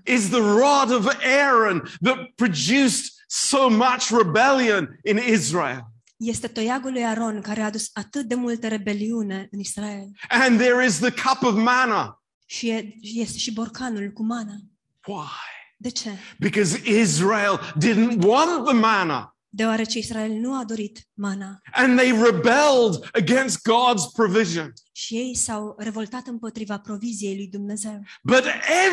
[0.04, 5.94] Is the rod of Aaron that produced so much rebellion in Israel.
[6.16, 10.10] Este toiagul lui Aron care a adus atât de multă rebeliune în Israel.
[10.28, 12.22] And there is the cup of manna.
[12.46, 14.54] Și e- este și borcanul cu mana.
[15.06, 15.26] Why?
[15.78, 16.10] De ce?
[16.38, 23.08] Because Israel didn't want the manna Deoarece Israel nu a dorit mana and they rebelled
[23.12, 24.72] against God's provision.
[24.92, 28.02] și ei s-au revoltat împotriva proviziei lui Dumnezeu.
[28.22, 28.44] But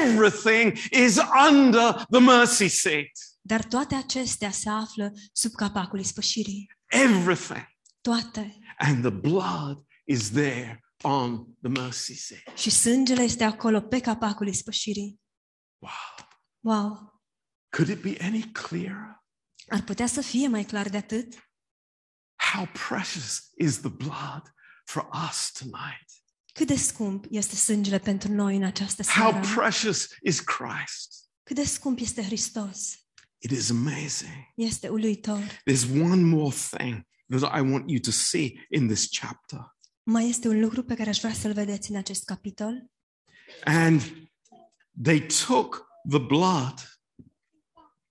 [0.04, 0.74] everything
[1.06, 1.18] is
[1.50, 3.12] under the mercy seat.
[3.42, 6.70] Dar toate acestea se află sub capacul ispășirii.
[6.94, 7.68] Everything.
[8.02, 8.60] Toate.
[8.78, 12.58] And the blood is there on the mercy seat.
[12.58, 15.22] Și sângele este acolo pe capacul ispășirii.
[15.78, 16.28] Wow.
[16.60, 17.22] Wow!
[17.70, 19.24] Could it be any clearer?
[19.68, 21.52] Ar putea să fie mai clar de atât?
[22.54, 24.54] How precious is the blood
[24.86, 26.10] for us tonight?
[26.54, 29.48] Cât de scump este sângele pentru noi în această How seară?
[29.56, 31.30] precious is Christ?
[31.44, 33.03] Cât de scump este Hristos?
[33.44, 34.52] It is amazing.
[34.56, 35.40] Este uluitor.
[35.66, 39.76] There's one more thing that I want you to see in this chapter.
[40.04, 42.92] Mai este un lucru pe care aș vrea să-l vedeți în acest capitol.
[43.64, 44.02] And
[45.04, 46.88] they took the blood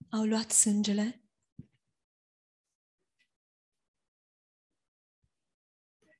[0.08, 1.22] Au luat sângele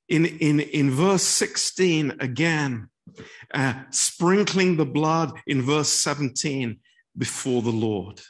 [0.05, 2.89] in, in, in verse 16 again,
[3.53, 6.79] uh, sprinkling the blood in verse 17
[7.17, 8.21] before the Lord.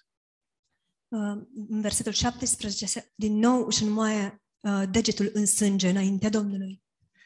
[1.14, 6.82] Uh, în versetul 17, din nou își înmoaie uh, degetul în sânge înaintea Domnului.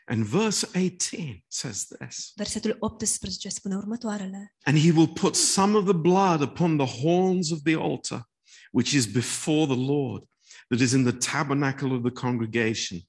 [0.09, 4.55] And verse 18 says this Versetul 18 spune următoarele.
[4.63, 8.29] And he will put some of the blood upon the horns of the altar,
[8.71, 10.23] which is before the Lord,
[10.69, 12.99] that is in the tabernacle of the congregation,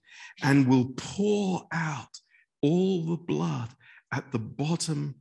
[0.43, 2.11] and will pour out
[2.61, 3.69] all the blood
[4.11, 5.15] at the bottom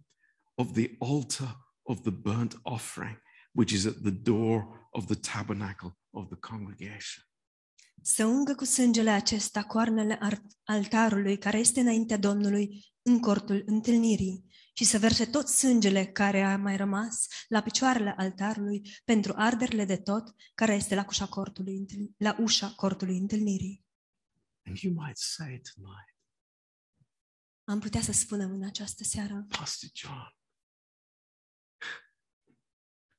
[0.57, 3.17] of the altar of the burnt offering,
[3.57, 7.23] which is at the door of the tabernacle of the congregation.
[8.01, 14.45] Să ungă cu sângele acesta coarnele ar- altarului care este înaintea Domnului în cortul întâlnirii
[14.73, 19.97] și să verse tot sângele care a mai rămas la picioarele altarului pentru arderile de
[19.97, 23.85] tot care este la ușa cortului, întâln- la ușa cortului întâlnirii.
[24.65, 26.15] And you might say tonight,
[27.63, 30.36] Am putea să spunem în această seară, Pastor John,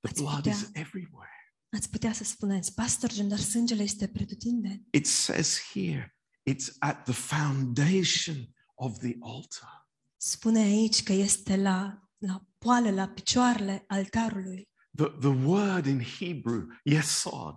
[0.01, 0.53] the blood putea.
[0.53, 1.39] is everywhere.
[1.77, 4.87] ați putea să spuneți, pastor dar sângele este pretutindeni.
[4.91, 6.17] It says here,
[6.51, 9.89] it's at the foundation of the altar.
[10.17, 14.69] Spune aici că este la, la poale, la picioarele altarului.
[14.97, 17.57] The, the word in Hebrew, yesod,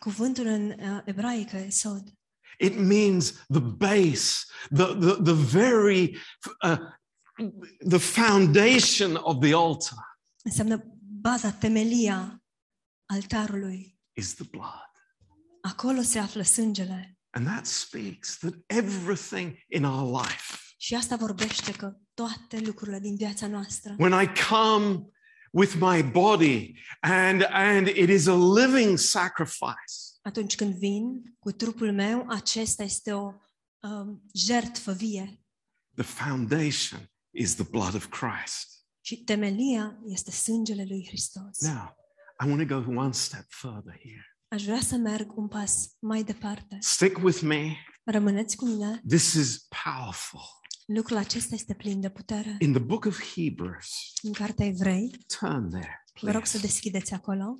[0.00, 2.12] Cuvântul în uh, ebraică, esod,
[2.58, 6.16] it means the base, the, the, the very,
[6.62, 6.78] uh,
[7.88, 10.91] the foundation of the altar înseamnă
[11.22, 12.42] baza, temelia
[13.06, 13.98] altarului.
[14.12, 14.90] is the blood.
[15.62, 17.16] Acolo se află sângele.
[17.30, 23.16] And that speaks that everything in our life, Și asta vorbește că toate lucrurile din
[23.16, 25.06] viața noastră, when I come
[25.50, 31.92] with my body and, and it is a living sacrifice, atunci când vin cu trupul
[31.92, 33.32] meu, acesta este o
[33.80, 35.40] um, jertfă vie.
[35.94, 38.81] the foundation is the blood of Christ.
[39.04, 41.58] Și temelia este sângele lui Hristos.
[41.60, 41.96] Now,
[42.44, 44.26] I want to go one step further here.
[44.48, 46.76] Aș vrea să merg un pas mai departe.
[46.80, 47.76] Stick with me.
[48.04, 49.02] Rămâneți cu mine.
[49.08, 50.40] This is powerful.
[50.86, 52.56] Lucrul acesta este plin de putere.
[52.60, 53.88] In the book of Hebrews,
[54.22, 56.66] În cartea Evrei, turn there, vă rog să please.
[56.66, 57.56] deschideți acolo.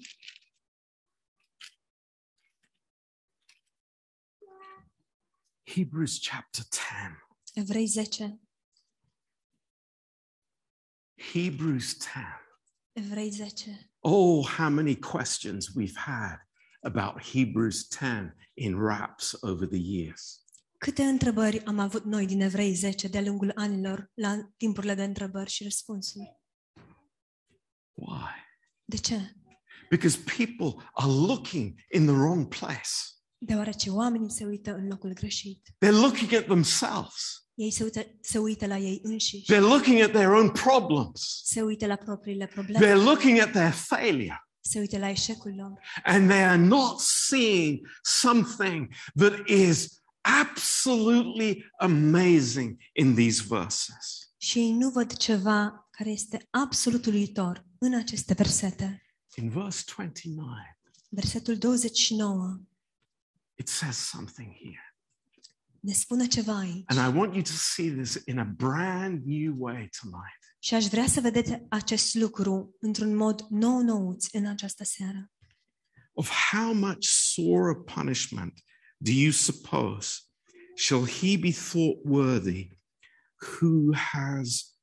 [5.64, 6.82] Hebrews chapter 10.
[7.54, 8.40] Evrei 10.
[11.32, 12.24] Hebrews 10.
[12.92, 13.90] Evrei 10.
[14.00, 16.38] Oh, how many questions we've had
[16.82, 20.40] about Hebrews 10 in wraps over the years.
[20.78, 25.50] Câte întrebări am avut noi din Evrei 10 de-a lungul anilor la timpurile de întrebări
[25.50, 26.40] și răspunsuri?
[27.92, 28.30] Why?
[28.84, 29.36] De ce?
[29.90, 32.90] Because people are looking in the wrong place.
[33.38, 35.68] Deoarece oamenii se uită în locul greșit.
[35.84, 37.46] They're looking at themselves.
[37.54, 37.70] Ei
[38.20, 39.52] se uită, la ei înșiși.
[39.52, 41.40] They're looking at their own problems.
[41.44, 42.86] Se uită la propriile probleme.
[42.86, 44.46] They're looking at their failure.
[44.60, 45.72] Se uită la eșecul lor.
[46.04, 54.32] And they are not seeing something that is absolutely amazing in these verses.
[54.36, 59.02] Și ei nu văd ceva care este absolut uluitor în aceste versete.
[59.34, 60.56] In verse 29,
[61.08, 62.60] Versetul 29
[63.54, 64.91] it says something here.
[65.82, 66.84] Ne spune ceva aici.
[66.86, 70.40] And I want you to see this in a brand new way tonight.
[70.58, 75.30] Și aș vrea să vedeți acest lucru într-un mod nou-nouț în această seară.
[76.12, 78.52] Of how much sorer punishment
[78.96, 80.20] do you suppose
[80.74, 82.68] shall he be thought worthy
[83.36, 84.76] who has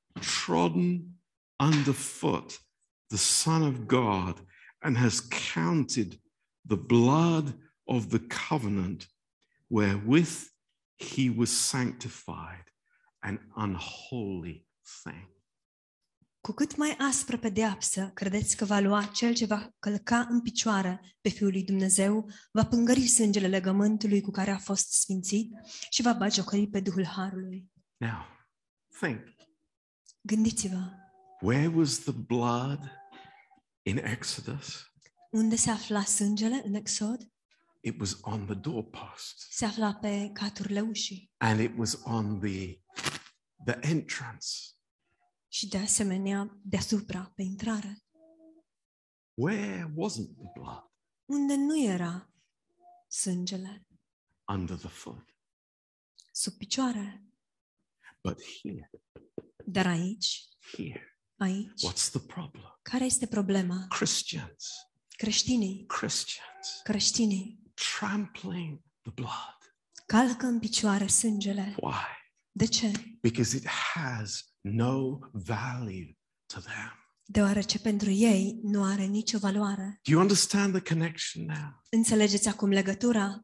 [0.43, 1.19] trodden
[1.59, 2.61] underfoot
[3.07, 4.45] the Son of God
[4.81, 6.21] and has counted
[6.67, 9.07] the blood of the covenant
[9.67, 10.49] wherewith
[10.99, 12.63] he was sanctified
[13.19, 14.67] an unholy
[15.03, 15.37] thing?
[16.41, 21.17] Cu cât mai aspră pedeapsă credeți că va lua cel ce va călca în picioare
[21.21, 25.51] pe Fiul lui Dumnezeu, va pângări sângele legământului cu care a fost sfințit
[25.89, 27.71] și va bagiocări pe Duhul Harului.
[27.97, 28.25] Now,
[28.99, 29.19] think
[30.21, 30.91] Gândiți-vă,
[31.41, 32.91] where was the blood
[33.81, 34.89] in Exodus?
[35.31, 37.31] unde se afla sângele în Exod?
[37.81, 42.79] It was on the doorpost Se afla pe caturile ușii and it was on the,
[43.65, 44.47] the entrance.
[45.47, 48.03] și de asemenea deasupra, pe intrare,
[49.33, 50.91] Where wasn't the blood?
[51.25, 52.29] unde nu era
[53.07, 53.87] sângele,
[54.47, 55.35] Under the foot.
[56.31, 57.23] sub picioare.
[58.23, 58.89] But here,
[59.65, 62.79] Dar aici, here, aici, what's the problem?
[62.81, 63.85] care este problema?
[63.89, 64.69] Christians,
[65.17, 67.68] Creștinii, Christians creștinii
[67.99, 69.57] trampling the blood.
[70.05, 71.75] calcă în picioare sângele.
[71.81, 72.05] Why?
[72.51, 72.91] De ce?
[73.21, 76.93] Because it has no value to them.
[77.25, 79.99] Deoarece pentru ei nu are nicio valoare.
[80.03, 81.83] Do you understand the connection now?
[81.89, 83.43] Înțelegeți acum legătura?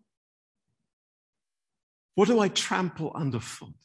[2.13, 3.75] What do I trample underfoot?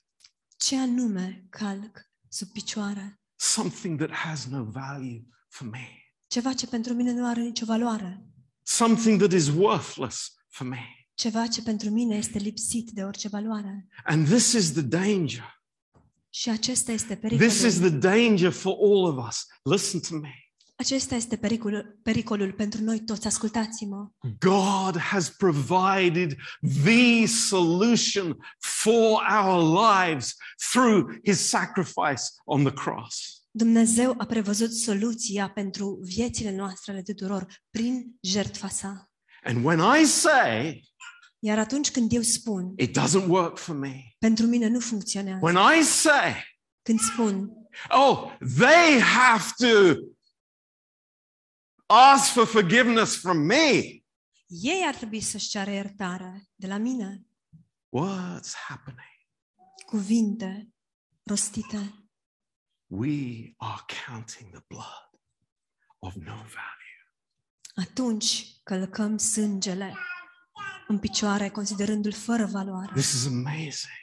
[0.57, 3.21] Ce anume calc sub picioare?
[3.37, 5.89] Something that has no value for me.
[6.27, 8.25] Ceva ce pentru mine nu are nicio valoare.
[8.63, 10.79] Something that is worthless for me.
[11.15, 13.87] Ceva ce pentru mine este lipsit de orice valoare.
[14.05, 15.59] And this is the danger.
[16.31, 17.91] Și acesta este This is pericolul.
[17.91, 19.47] the danger for all of us.
[19.63, 20.35] Listen to me.
[20.77, 23.27] Acesta este pericolul, pericolul pentru noi toți.
[23.27, 24.09] Ascultați-mă.
[24.39, 26.37] God has provided
[26.85, 30.35] the solution for our lives
[30.73, 33.45] through his sacrifice on the cross.
[33.51, 39.10] Dumnezeu a prevăzut soluția pentru viețile noastre ale tuturor prin jertfa sa.
[39.43, 40.83] And when I say
[41.39, 45.39] Iar atunci când eu spun, it doesn't work for me, pentru mine nu funcționează.
[45.45, 46.45] when I say,
[46.83, 47.51] Când spun,
[47.91, 49.95] oh, they have to
[51.87, 53.81] ask for forgiveness from me,
[54.47, 57.27] ei ar trebui să-și ceară iertare de la mine.
[57.97, 59.19] what's happening?
[59.87, 60.69] Cuvinte
[61.23, 61.95] rostite.
[62.87, 65.11] We are counting the blood
[65.99, 66.80] of no value.
[67.81, 69.95] Atunci călcăm sângele
[70.89, 72.93] în picioare, considerându-l fără valoare.
[72.95, 73.99] This is amazing.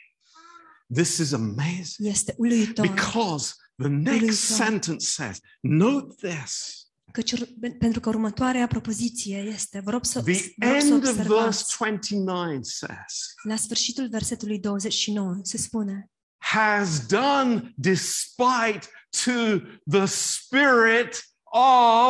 [0.93, 2.07] This is amazing.
[2.09, 4.33] Este uluitor, Because the next Uluitor.
[4.33, 6.75] sentence says, note this.
[7.11, 7.47] căci, ur-
[7.79, 11.19] pentru că următoarea propoziție este, vă rog să, The vă rog să end of verse
[11.19, 18.79] observați, 29 says, la sfârșitul versetului 29 se spune, has done despite
[19.25, 19.59] to
[19.89, 21.33] the spirit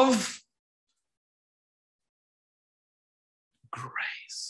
[0.06, 0.38] of
[3.82, 4.46] grace.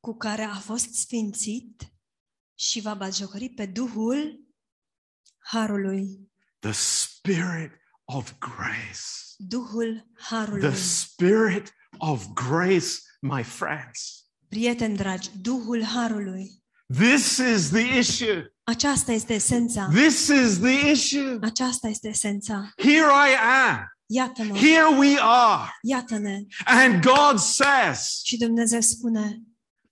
[0.00, 1.92] cu care a fost sfințit
[2.54, 4.46] și va bagiocări pe Duhul
[5.38, 6.32] Harului.
[6.58, 7.72] The spirit
[8.04, 9.00] of grace.
[9.36, 10.74] Duhul The Harului.
[10.76, 12.86] spirit of grace,
[13.20, 14.24] my friends.
[14.48, 16.62] Prieteni dragi, Duhul Harului.
[16.98, 18.54] This is the issue.
[18.62, 19.88] Aceasta este esența.
[19.92, 21.38] This is the issue.
[21.42, 22.72] Aceasta este esența.
[22.76, 23.34] Here I
[23.68, 23.88] am.
[24.06, 25.70] Iată-mă, Here we are.
[25.82, 26.40] iată-ne.
[26.64, 29.42] And God says, Și Dumnezeu spune,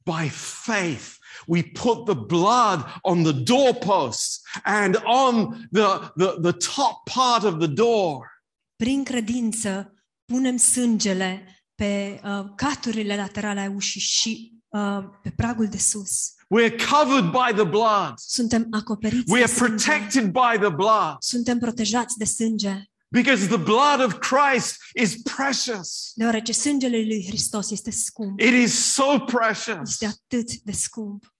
[0.05, 0.29] by
[0.65, 1.05] faith,
[1.47, 5.83] we put the blood on the doorposts and on the,
[6.17, 8.31] the, the top part of the door.
[8.77, 9.95] prin credință
[10.25, 16.33] punem sângele pe uh, caturile laterale ale ușii și uh, pe pragul de sus.
[16.61, 18.13] We're covered by the blood.
[18.17, 19.85] Suntem acoperiți We de are sânge.
[19.85, 21.17] protected by the blood.
[21.19, 22.83] Suntem protejați de sânge.
[23.13, 26.13] Because the blood of Christ is precious.
[26.15, 28.41] Deoarece sângele lui Hristos este scump.
[28.41, 29.91] It is so precious.
[29.91, 31.35] Este atât de scump.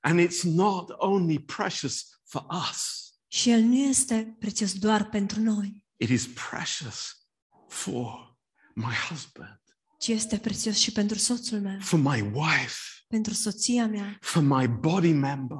[0.00, 2.98] And it's not only precious for us,
[3.30, 7.26] Și el nu este prețios doar pentru noi, it is precious
[7.68, 8.36] for
[8.74, 9.60] my husband,
[9.98, 12.76] ci este prețios și pentru soțul meu, for my wife,
[13.08, 15.58] pentru soția mea, for my body member,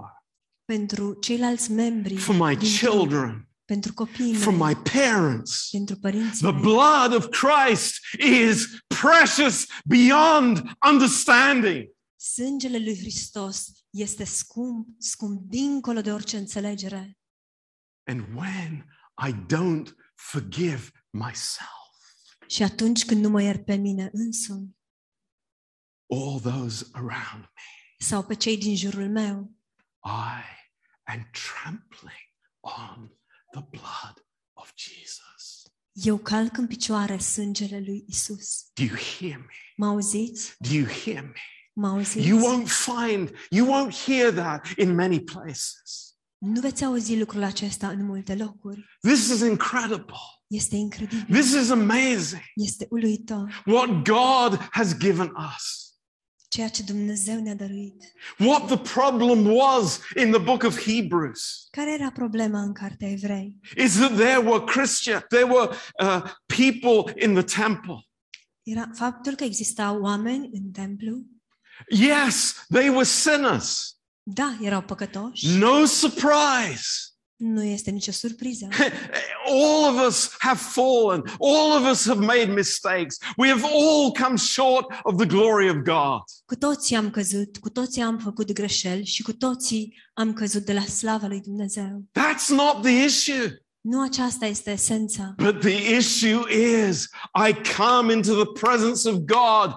[0.65, 5.69] pentru ceilalți membri, for my children, pentru copiii for mei, my parents.
[5.71, 6.61] pentru părinții The mei.
[6.61, 11.89] blood of Christ is precious beyond understanding.
[12.17, 17.19] Sângele lui Hristos este scump, scump dincolo de orice înțelegere.
[18.07, 18.87] And when
[19.29, 21.87] I don't forgive myself,
[22.47, 24.77] Și atunci când nu mă iert pe mine însumi
[26.11, 29.53] all those around me, sau pe cei din jurul meu,
[30.05, 30.43] I
[31.03, 32.27] am trampling
[32.61, 33.18] on
[33.59, 35.67] the blood of Jesus.
[35.93, 38.67] eu calc în picioare sângele lui Isus.
[38.75, 39.55] Do you hear me?
[39.77, 40.55] Mă auziți?
[40.59, 41.41] Do you hear me?
[41.73, 42.27] Mă auziți?
[42.27, 46.17] You won't find, you won't hear that in many places.
[46.39, 48.85] Nu veți auzi lucrul acesta în multe locuri.
[49.01, 50.17] This is incredible.
[50.47, 51.41] Este incredibil.
[51.41, 52.43] This is amazing.
[52.55, 53.63] Este uluitor.
[53.67, 55.88] What God has given us.
[56.49, 58.05] Ceea ce Dumnezeu ne-a dăruit.
[58.39, 63.59] What the problem was in the book of Hebrews Care era problema în cartea Evrei?
[63.77, 65.71] is that there were Christian, there were
[66.03, 68.03] uh, people in the temple.
[68.63, 71.23] Era faptul că existau oameni în templu.
[71.89, 73.97] Yes, they were sinners.
[74.23, 75.57] Da, erau păcătoși.
[75.57, 76.89] No surprise.
[77.39, 78.69] Nu este nicio surpriză.
[79.47, 81.23] All of us have fallen.
[81.41, 83.19] All of us have made mistakes.
[83.37, 86.23] We have all come short of the glory of God.
[86.47, 90.73] Cu toții am căzut, cu toții am făcut greșeli și cu toții am căzut de
[90.73, 92.05] la slava lui Dumnezeu.
[92.19, 93.63] That's not the issue.
[93.81, 95.35] Nu aceasta este esența.
[95.37, 96.53] But the issue
[96.89, 97.09] is
[97.49, 99.77] I come into the presence of God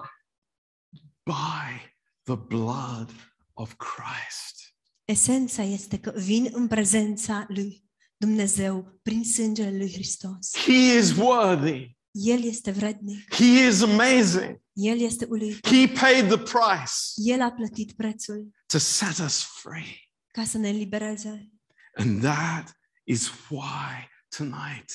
[1.24, 1.92] by
[2.24, 3.10] the blood
[3.54, 4.61] of Christ.
[5.04, 7.84] Esența este că vin în prezența lui
[8.16, 10.50] Dumnezeu prin sângele lui Hristos.
[10.56, 11.96] He is worthy.
[12.10, 14.60] El este vrednic, He is amazing.
[14.72, 15.72] El este uluitor.
[15.72, 20.10] He paid the price El a plătit prețul to set us free.
[20.32, 21.50] ca să ne elibereze.
[21.94, 24.90] And that is why tonight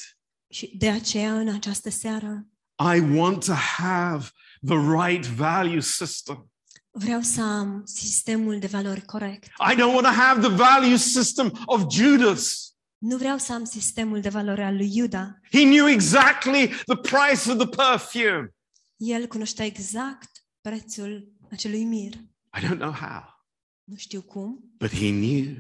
[0.49, 2.47] Și de aceea în această seară
[2.95, 4.29] I want to have
[4.65, 6.51] the right value system.
[6.97, 9.45] Vreau să am sistemul de valori corect.
[9.45, 12.71] I don't want to have the value system of Judas.
[12.97, 15.39] Nu vreau să am sistemul de valori al lui Iuda.
[15.51, 18.55] He knew exactly the price of the perfume.
[18.95, 22.13] El cunoștea exact prețul acelui mir.
[22.13, 23.45] I don't know how,
[23.83, 25.55] Nu știu cum but he knew.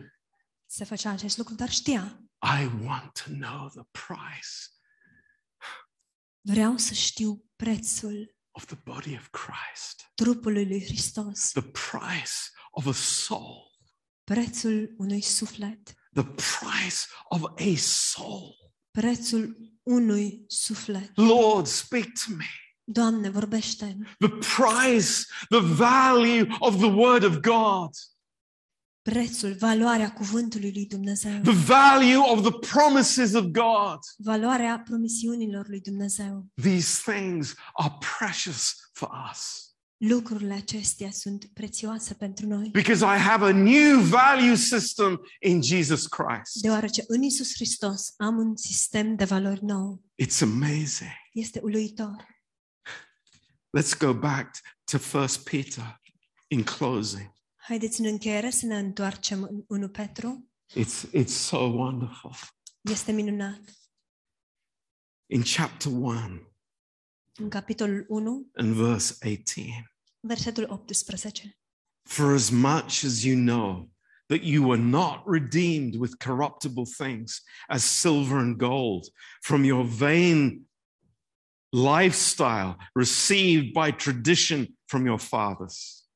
[0.65, 2.21] se făcea acest lucru, dar știa.
[2.59, 4.55] I want to know the price
[6.41, 10.11] Vreau să știu prețul of the body of Christ,
[10.43, 13.71] lui Hristos, the price of a soul,
[14.23, 18.55] prețul unui suflet, the price of a soul.
[18.91, 21.11] prețul unui suflet.
[21.15, 22.45] Lord, speak to me.
[22.83, 27.91] Doamne, vorbește The price, the value of the word of God,
[29.11, 33.99] prețul, valoarea cuvântului lui Dumnezeu, the value of the promises of God.
[34.17, 36.45] valoarea promisiunilor lui Dumnezeu.
[36.61, 43.45] These things are precious for us Lucrurile acestea sunt prețioase pentru noi, because I have
[43.45, 46.61] a new value system in Jesus Christ.
[46.61, 50.03] deoarece în Isus Hristos am un sistem de valori nou.
[50.23, 51.11] It's amazing.
[51.33, 52.27] Este uluitor.
[53.79, 54.57] Let's go back
[54.91, 56.01] to First Peter
[56.47, 57.35] in closing.
[57.67, 60.49] Haideți în încheiere să ne întoarcem în 1 Petru.
[60.75, 62.31] It's it's so wonderful.
[62.81, 63.61] Este minunat.
[65.25, 66.11] In chapter 1
[67.35, 69.93] În capitolul 1, and verse 18.
[70.19, 71.59] versetul 18.
[72.09, 73.91] For as much as you know
[74.25, 79.05] that you were not redeemed with corruptible things as silver and gold
[79.41, 80.67] from your vain
[81.69, 86.06] lifestyle received by tradition from your fathers,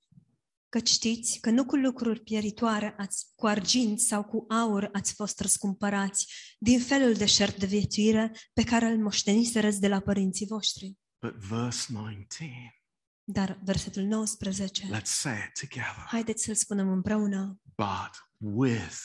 [0.71, 5.39] Că știți că nu cu lucruri pieritoare ați, cu argint sau cu aur ați fost
[5.39, 10.97] răscumpărați din felul de șert de viețuire pe care îl moșteniserăți de la părinții voștri.
[11.19, 12.81] but verse 19.
[13.23, 16.05] Dar versetul 19, Let's say it together.
[16.07, 18.97] haideți să-l spunem împreună, But with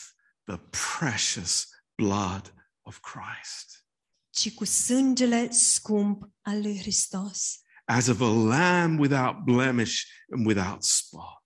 [0.43, 0.57] the
[0.99, 3.85] precious blood of Christ,
[4.29, 10.83] ci cu sângele scump al lui Hristos, as of a lamb without blemish and without
[10.83, 11.45] spot.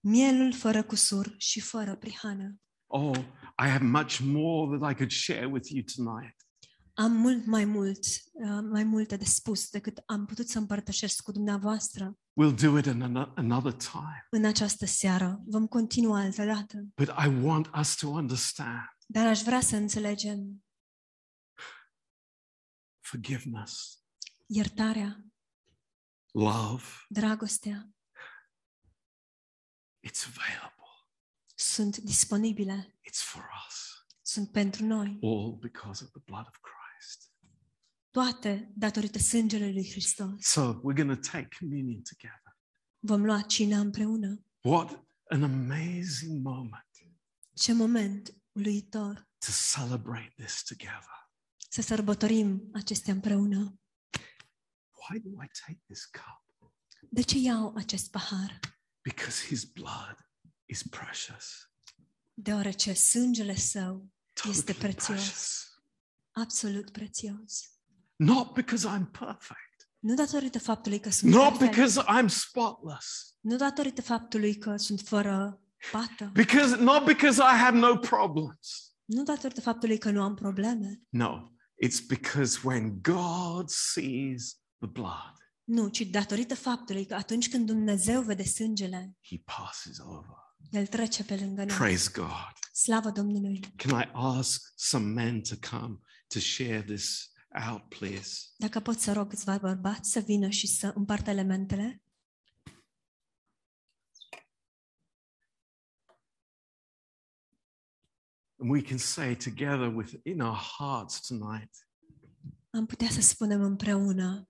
[0.00, 2.54] Mielul fără cusur și fără prihană.
[2.86, 3.18] Oh,
[3.64, 6.34] I have much more that I could share with you tonight.
[6.94, 11.32] Am mult mai mult, uh, mai multe de spus decât am putut să împărtășesc cu
[11.32, 14.26] dumneavoastră We'll do it in ano- another time.
[14.30, 15.40] în această seară.
[15.46, 16.84] Vom continua altă dată.
[16.96, 20.64] But I want us to understand Dar aș vrea să înțelegem
[23.00, 24.02] forgiveness,
[24.46, 25.24] iertarea,
[26.32, 27.90] love, dragostea
[30.06, 30.88] it's available.
[31.54, 34.06] sunt disponibile, It's for us.
[34.22, 35.18] sunt pentru noi.
[35.22, 37.30] All because of the blood of Christ.
[38.10, 40.46] Toate datorită sângelui lui Hristos.
[40.46, 42.56] So we're going to take communion together.
[42.98, 44.44] Vom lua cina împreună.
[44.60, 46.84] What an amazing moment
[47.54, 51.28] Ce moment uluitor to celebrate this together.
[51.68, 53.80] să sărbătorim acestea împreună.
[55.08, 56.70] Why do I take this cup?
[57.10, 58.60] De ce iau acest pahar?
[59.02, 60.16] Because his blood
[60.66, 61.70] is precious.
[62.34, 64.08] Deoarece sângele său
[64.48, 65.64] este prețios, precious.
[66.32, 67.70] absolut prețios.
[68.16, 69.88] Not because I'm perfect.
[69.98, 73.36] Nu datorită faptului că sunt Not perfect, because I'm spotless.
[73.40, 75.60] nu datorită faptului că sunt fără
[75.92, 78.94] pată, Because not because I have no problems.
[79.04, 81.50] nu datorită faptului că nu am probleme, No,
[81.86, 85.34] it's because when God sees the blood,
[85.70, 90.36] nu, ci datorită faptului că atunci când Dumnezeu vede sângele, he passes over.
[90.70, 91.76] El trece pe lângă noi.
[91.76, 92.52] Praise God.
[92.72, 93.60] Slavă Domnului!
[93.76, 97.32] Can I ask some men to come to share this
[97.68, 98.30] out, please?
[98.56, 102.02] Dacă pot să rog câțiva bărbați să vină și să împartă elementele,
[108.62, 111.70] And we can say together within our hearts tonight
[112.70, 114.49] am putea să spunem împreună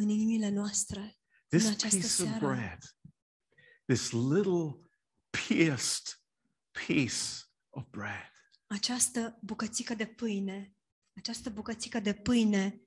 [0.00, 2.78] în inimile noastre, în this această piece of seară, bread,
[3.86, 4.90] this little
[5.30, 6.22] pierced
[6.86, 7.24] piece
[7.70, 8.32] of bread,
[8.66, 10.74] această bucățică de pâine,
[11.16, 12.82] această bucățică de pâine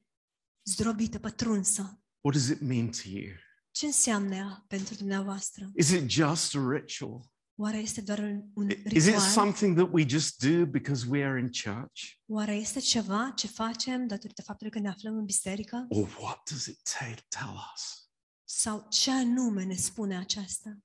[0.64, 1.82] zdrobită, pătrunsă,
[2.22, 3.36] what does it mean to you?
[3.72, 5.72] ce înseamnă ea pentru dumneavoastră?
[5.76, 7.33] Is it just a ritual?
[7.56, 9.20] Oare este doar un, un Is it ritual?
[9.20, 12.02] something that we just do because we are in church?
[12.26, 15.86] Oare este ceva ce facem datorită faptului că ne aflăm în biserică?
[15.90, 18.10] Or what does it ta- tell us?
[18.44, 20.78] Sau ce anume ne spune aceasta?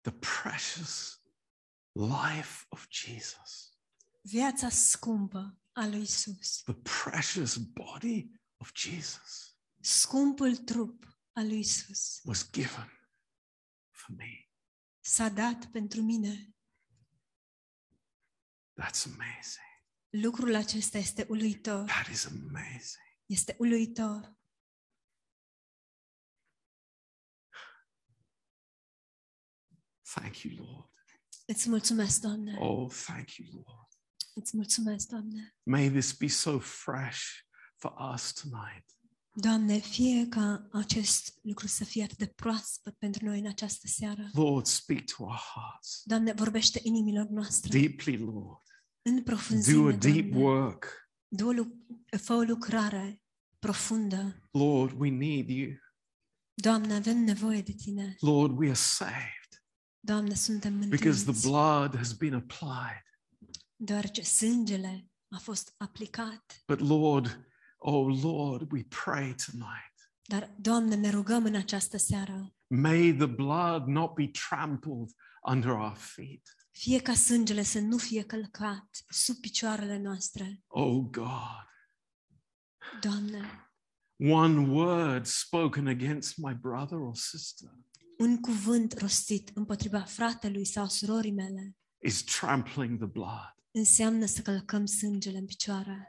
[0.00, 1.20] The precious
[1.92, 3.72] life of Jesus,
[4.22, 12.20] Viața scumpă a lui Isus, the precious body of Jesus scumpul trup al lui Isus,
[12.24, 12.90] was given
[13.90, 14.47] for me.
[15.08, 16.54] S-a dat pentru mine.
[18.80, 19.66] That's amazing.
[20.08, 21.84] Lucrul acesta este uluitor.
[21.84, 23.04] That is amazing.
[23.26, 24.36] Este uluitor.
[30.14, 30.90] Thank you, Lord.
[31.46, 32.56] Îți mulțumesc, Doamne.
[32.58, 33.88] Oh, thank you, Lord.
[34.34, 35.56] Îți mulțumesc, Doamne.
[35.62, 37.22] May this be so fresh
[37.76, 38.97] for us tonight.
[39.40, 44.28] Doamne, fie ca acest lucru să fie atât de proaspăt pentru noi în această seară.
[44.32, 48.62] Lord, speak to our hearts Doamne, vorbește inimilor noastre deeply, Lord.
[49.02, 50.36] în Do a profunzime, deep Doamne.
[50.46, 51.10] work.
[51.28, 51.76] Du o lu-
[52.22, 53.22] fă o lucrare
[53.58, 54.48] profundă.
[54.50, 55.70] Lord, we need you.
[56.54, 58.16] Doamne, avem nevoie de Tine.
[58.20, 59.62] Lord, we are saved
[60.00, 63.02] Doamne, suntem because the mântuiți, blood has been applied.
[63.76, 66.62] deoarece sângele a fost aplicat.
[66.66, 67.46] But Lord,
[67.78, 69.94] oh Lord, we pray tonight.
[70.22, 75.08] Dar, Doamne, ne rugăm în această seară, May the blood not be trampled
[75.52, 76.56] under our feet.
[76.70, 80.62] fie ca sângele să nu fie călcat sub picioarele noastre.
[80.66, 81.66] Oh God,
[83.00, 83.70] Doamne,
[84.16, 87.70] one word spoken against my brother or sister
[88.18, 93.54] un cuvânt rostit împotriva fratelui sau surorii mele is trampling the blood.
[93.70, 96.08] înseamnă să călcăm sângele în picioare.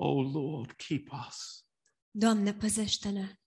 [0.00, 1.66] Oh Lord, keep us.
[2.10, 3.38] Doamne, păzește-ne.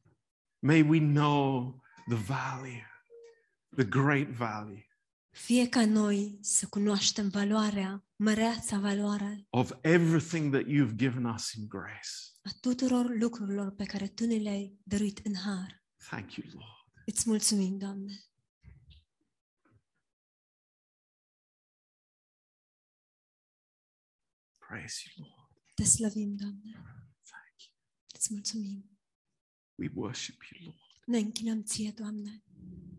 [0.59, 2.85] May we know the value,
[3.75, 4.85] the great value
[5.31, 11.67] Fie ca noi să cunoaștem valoarea, măreața valoare of everything that you've given us in
[11.67, 12.09] grace.
[12.43, 15.83] a tuturor lucrurilor pe care Tu ne le-ai dăruit în har.
[16.09, 17.03] Thank you, Lord.
[17.05, 18.13] Îți mulțumim, Doamne.
[24.57, 25.40] Praise you, Lord.
[25.81, 26.71] Te slăvim, Doamne.
[27.23, 27.75] Thank you.
[28.13, 28.99] Îți mulțumim.
[29.75, 31.03] We worship you, Lord.
[31.05, 32.43] Ne închinăm Ție, Doamne.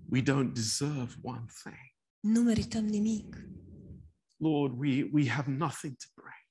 [0.09, 1.95] We don't deserve one thing.
[2.21, 3.37] Nu merităm nimic.
[4.37, 6.49] Lord, we, we have nothing to bring,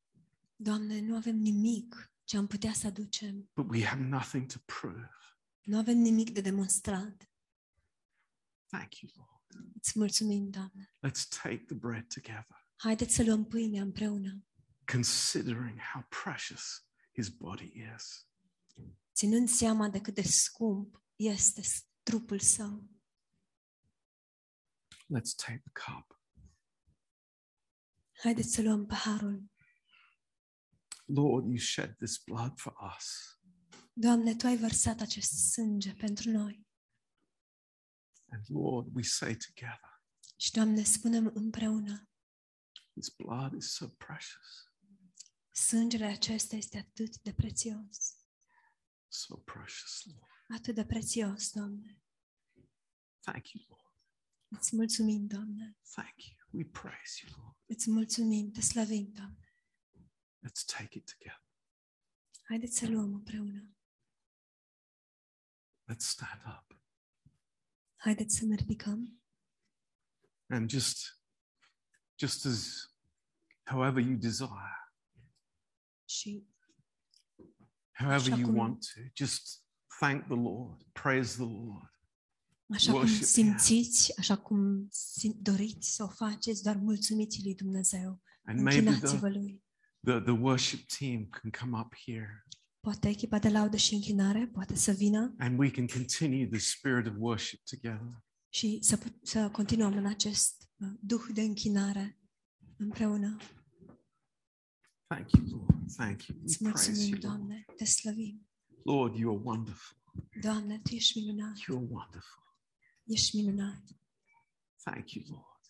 [0.56, 3.50] Doamne, nu avem nimic ce am putea să aducem.
[3.56, 5.10] but we have nothing to prove.
[5.62, 7.32] Nu avem nimic de demonstrat.
[8.68, 9.72] Thank you, Lord.
[9.76, 10.94] Îți mulțumim, Doamne.
[11.08, 12.66] Let's take the bread together.
[12.76, 14.46] Haideți să luăm pâinea împreună,
[14.92, 18.28] considering how precious his body is.
[19.14, 22.90] ținând seama de cât de scump este s- trupul său.
[25.18, 26.20] Let's take the cup.
[28.24, 29.44] Haideți să luăm paharul.
[31.06, 33.38] Lord, you shed this blood for us.
[33.94, 36.66] Doamne, Tu ai vărsat acest sânge pentru noi.
[38.32, 40.02] And Lord, we say together,
[40.38, 42.10] Și, Doamne, spunem împreună,
[42.94, 44.71] this blood is so precious,
[45.62, 48.16] sângele acesta este atât de prețios.
[49.08, 50.32] so precious, Lord.
[50.48, 52.02] Atât de prețios, Doamne.
[53.20, 53.96] Thank you, Lord.
[54.48, 55.78] Îți mulțumim, Doamne.
[55.92, 56.38] Thank you.
[56.52, 57.58] We praise you, Lord.
[57.66, 59.54] Îți mulțumim, te slăvim, Doamne.
[60.48, 61.46] Let's take it together.
[62.44, 63.76] Haideți să luăm împreună.
[65.92, 66.80] Let's stand up
[67.96, 69.22] Haideți să ne ridicăm
[70.52, 71.22] and just,
[72.20, 72.88] just as,
[73.64, 74.81] however you desire,
[76.12, 76.48] și
[77.98, 79.64] however Așa you cum- want to, just
[80.00, 81.90] thank the Lord, praise the Lord.
[82.74, 88.22] așa cum Worship simțiți, așa cum sim- doriți să o faceți, doar mulțumiți lui Dumnezeu.
[88.44, 89.64] And maybe the, Închinați-vă lui.
[90.06, 92.46] the, the worship team can come up here
[92.80, 97.08] Poate echipa de laudă și închinare poate să vină and we can continue the spirit
[97.08, 98.24] of worship together.
[98.50, 102.20] și să, put- să continuăm în acest uh, duh de închinare
[102.78, 103.38] împreună.
[105.12, 105.92] Thank you, Lord.
[105.98, 106.36] Thank you.
[106.42, 107.22] We praise you, Lord.
[107.22, 108.48] Doamne, te slăvim.
[108.86, 109.98] Lord, you are wonderful.
[110.42, 112.44] Doamne, Tu ești minunat, You are wonderful.
[113.06, 113.84] ești minunat.
[114.84, 115.62] Thank you, Lord.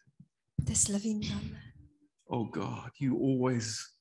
[0.66, 1.76] Te slăvim, Doamne.
[2.24, 3.98] Oh God, you always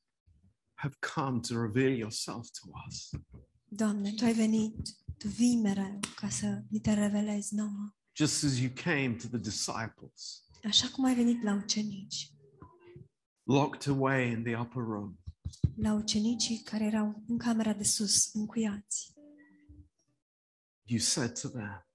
[0.74, 3.11] have come to reveal yourself to us.
[3.68, 7.95] Doamne, Tu ai venit, Tu vii mereu ca să ni te revelezi nouă.
[8.16, 12.32] Just as you came to the disciples, Așa cum ai venit la ucenici,
[13.45, 15.19] locked away in the upper room,
[15.76, 19.12] la ucenicii care erau în camera de sus, încuiați.
[20.84, 21.86] you said to them,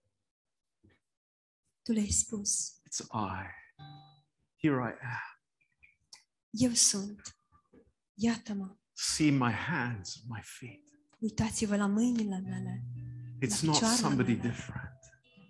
[1.81, 3.45] Tu le-ai spus, It's I.
[4.57, 5.39] Here I am.
[6.49, 7.37] eu sunt,
[8.13, 10.83] iată-mă, See my hands and my feet.
[11.19, 12.83] uitați-vă la mâinile mele.
[13.45, 14.49] It's La not picioarele somebody mele.
[14.49, 14.99] different.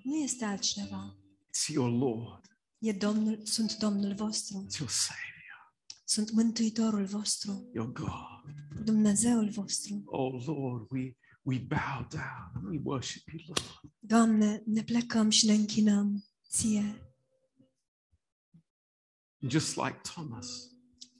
[0.03, 2.45] Nu este altcineva, It's your Lord.
[2.79, 5.34] e Domnul, sunt Domnul vostru, It's your Savior,
[6.07, 8.53] sunt Mântuitorul vostru, your God.
[8.83, 10.01] Dumnezeul vostru.
[10.05, 13.93] Oh Lord, we, we bow down and we worship you, Lord.
[13.99, 16.99] Doamne, ne plecăm și ne închinăm ție.
[19.39, 20.47] Just like Thomas,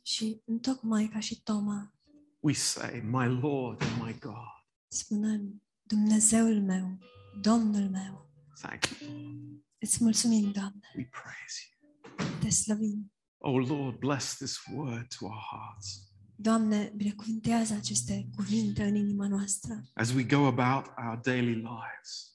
[0.02, 1.94] Și întocmai ca și Toma,
[2.40, 4.54] we say, My Lord and my God.
[4.88, 6.98] spunem, Dumnezeul meu,
[7.42, 8.30] Domnul meu,
[8.62, 9.64] Thank you, Lord.
[9.78, 12.40] îți mulțumim, Doamne, We praise you.
[12.40, 13.14] te slăvim.
[13.38, 19.82] Oh Lord, bless this word to our hearts Doamne, binecuvântează aceste cuvinte în inima noastră,
[19.94, 22.34] as we go about our daily lives.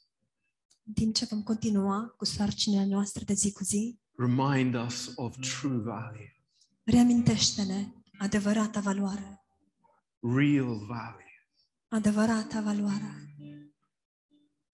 [0.87, 3.99] în timp ce vom continua cu sarcinile noastre de zi cu zi.
[4.17, 6.37] Remind us of true value,
[6.85, 9.43] Reamintește-ne adevărata valoare,
[10.21, 11.47] real value.
[11.89, 13.35] adevărata valoare.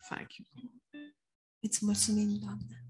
[0.09, 1.14] Thank you, Lord.
[1.61, 2.86] Îți mulțumim, Doamne.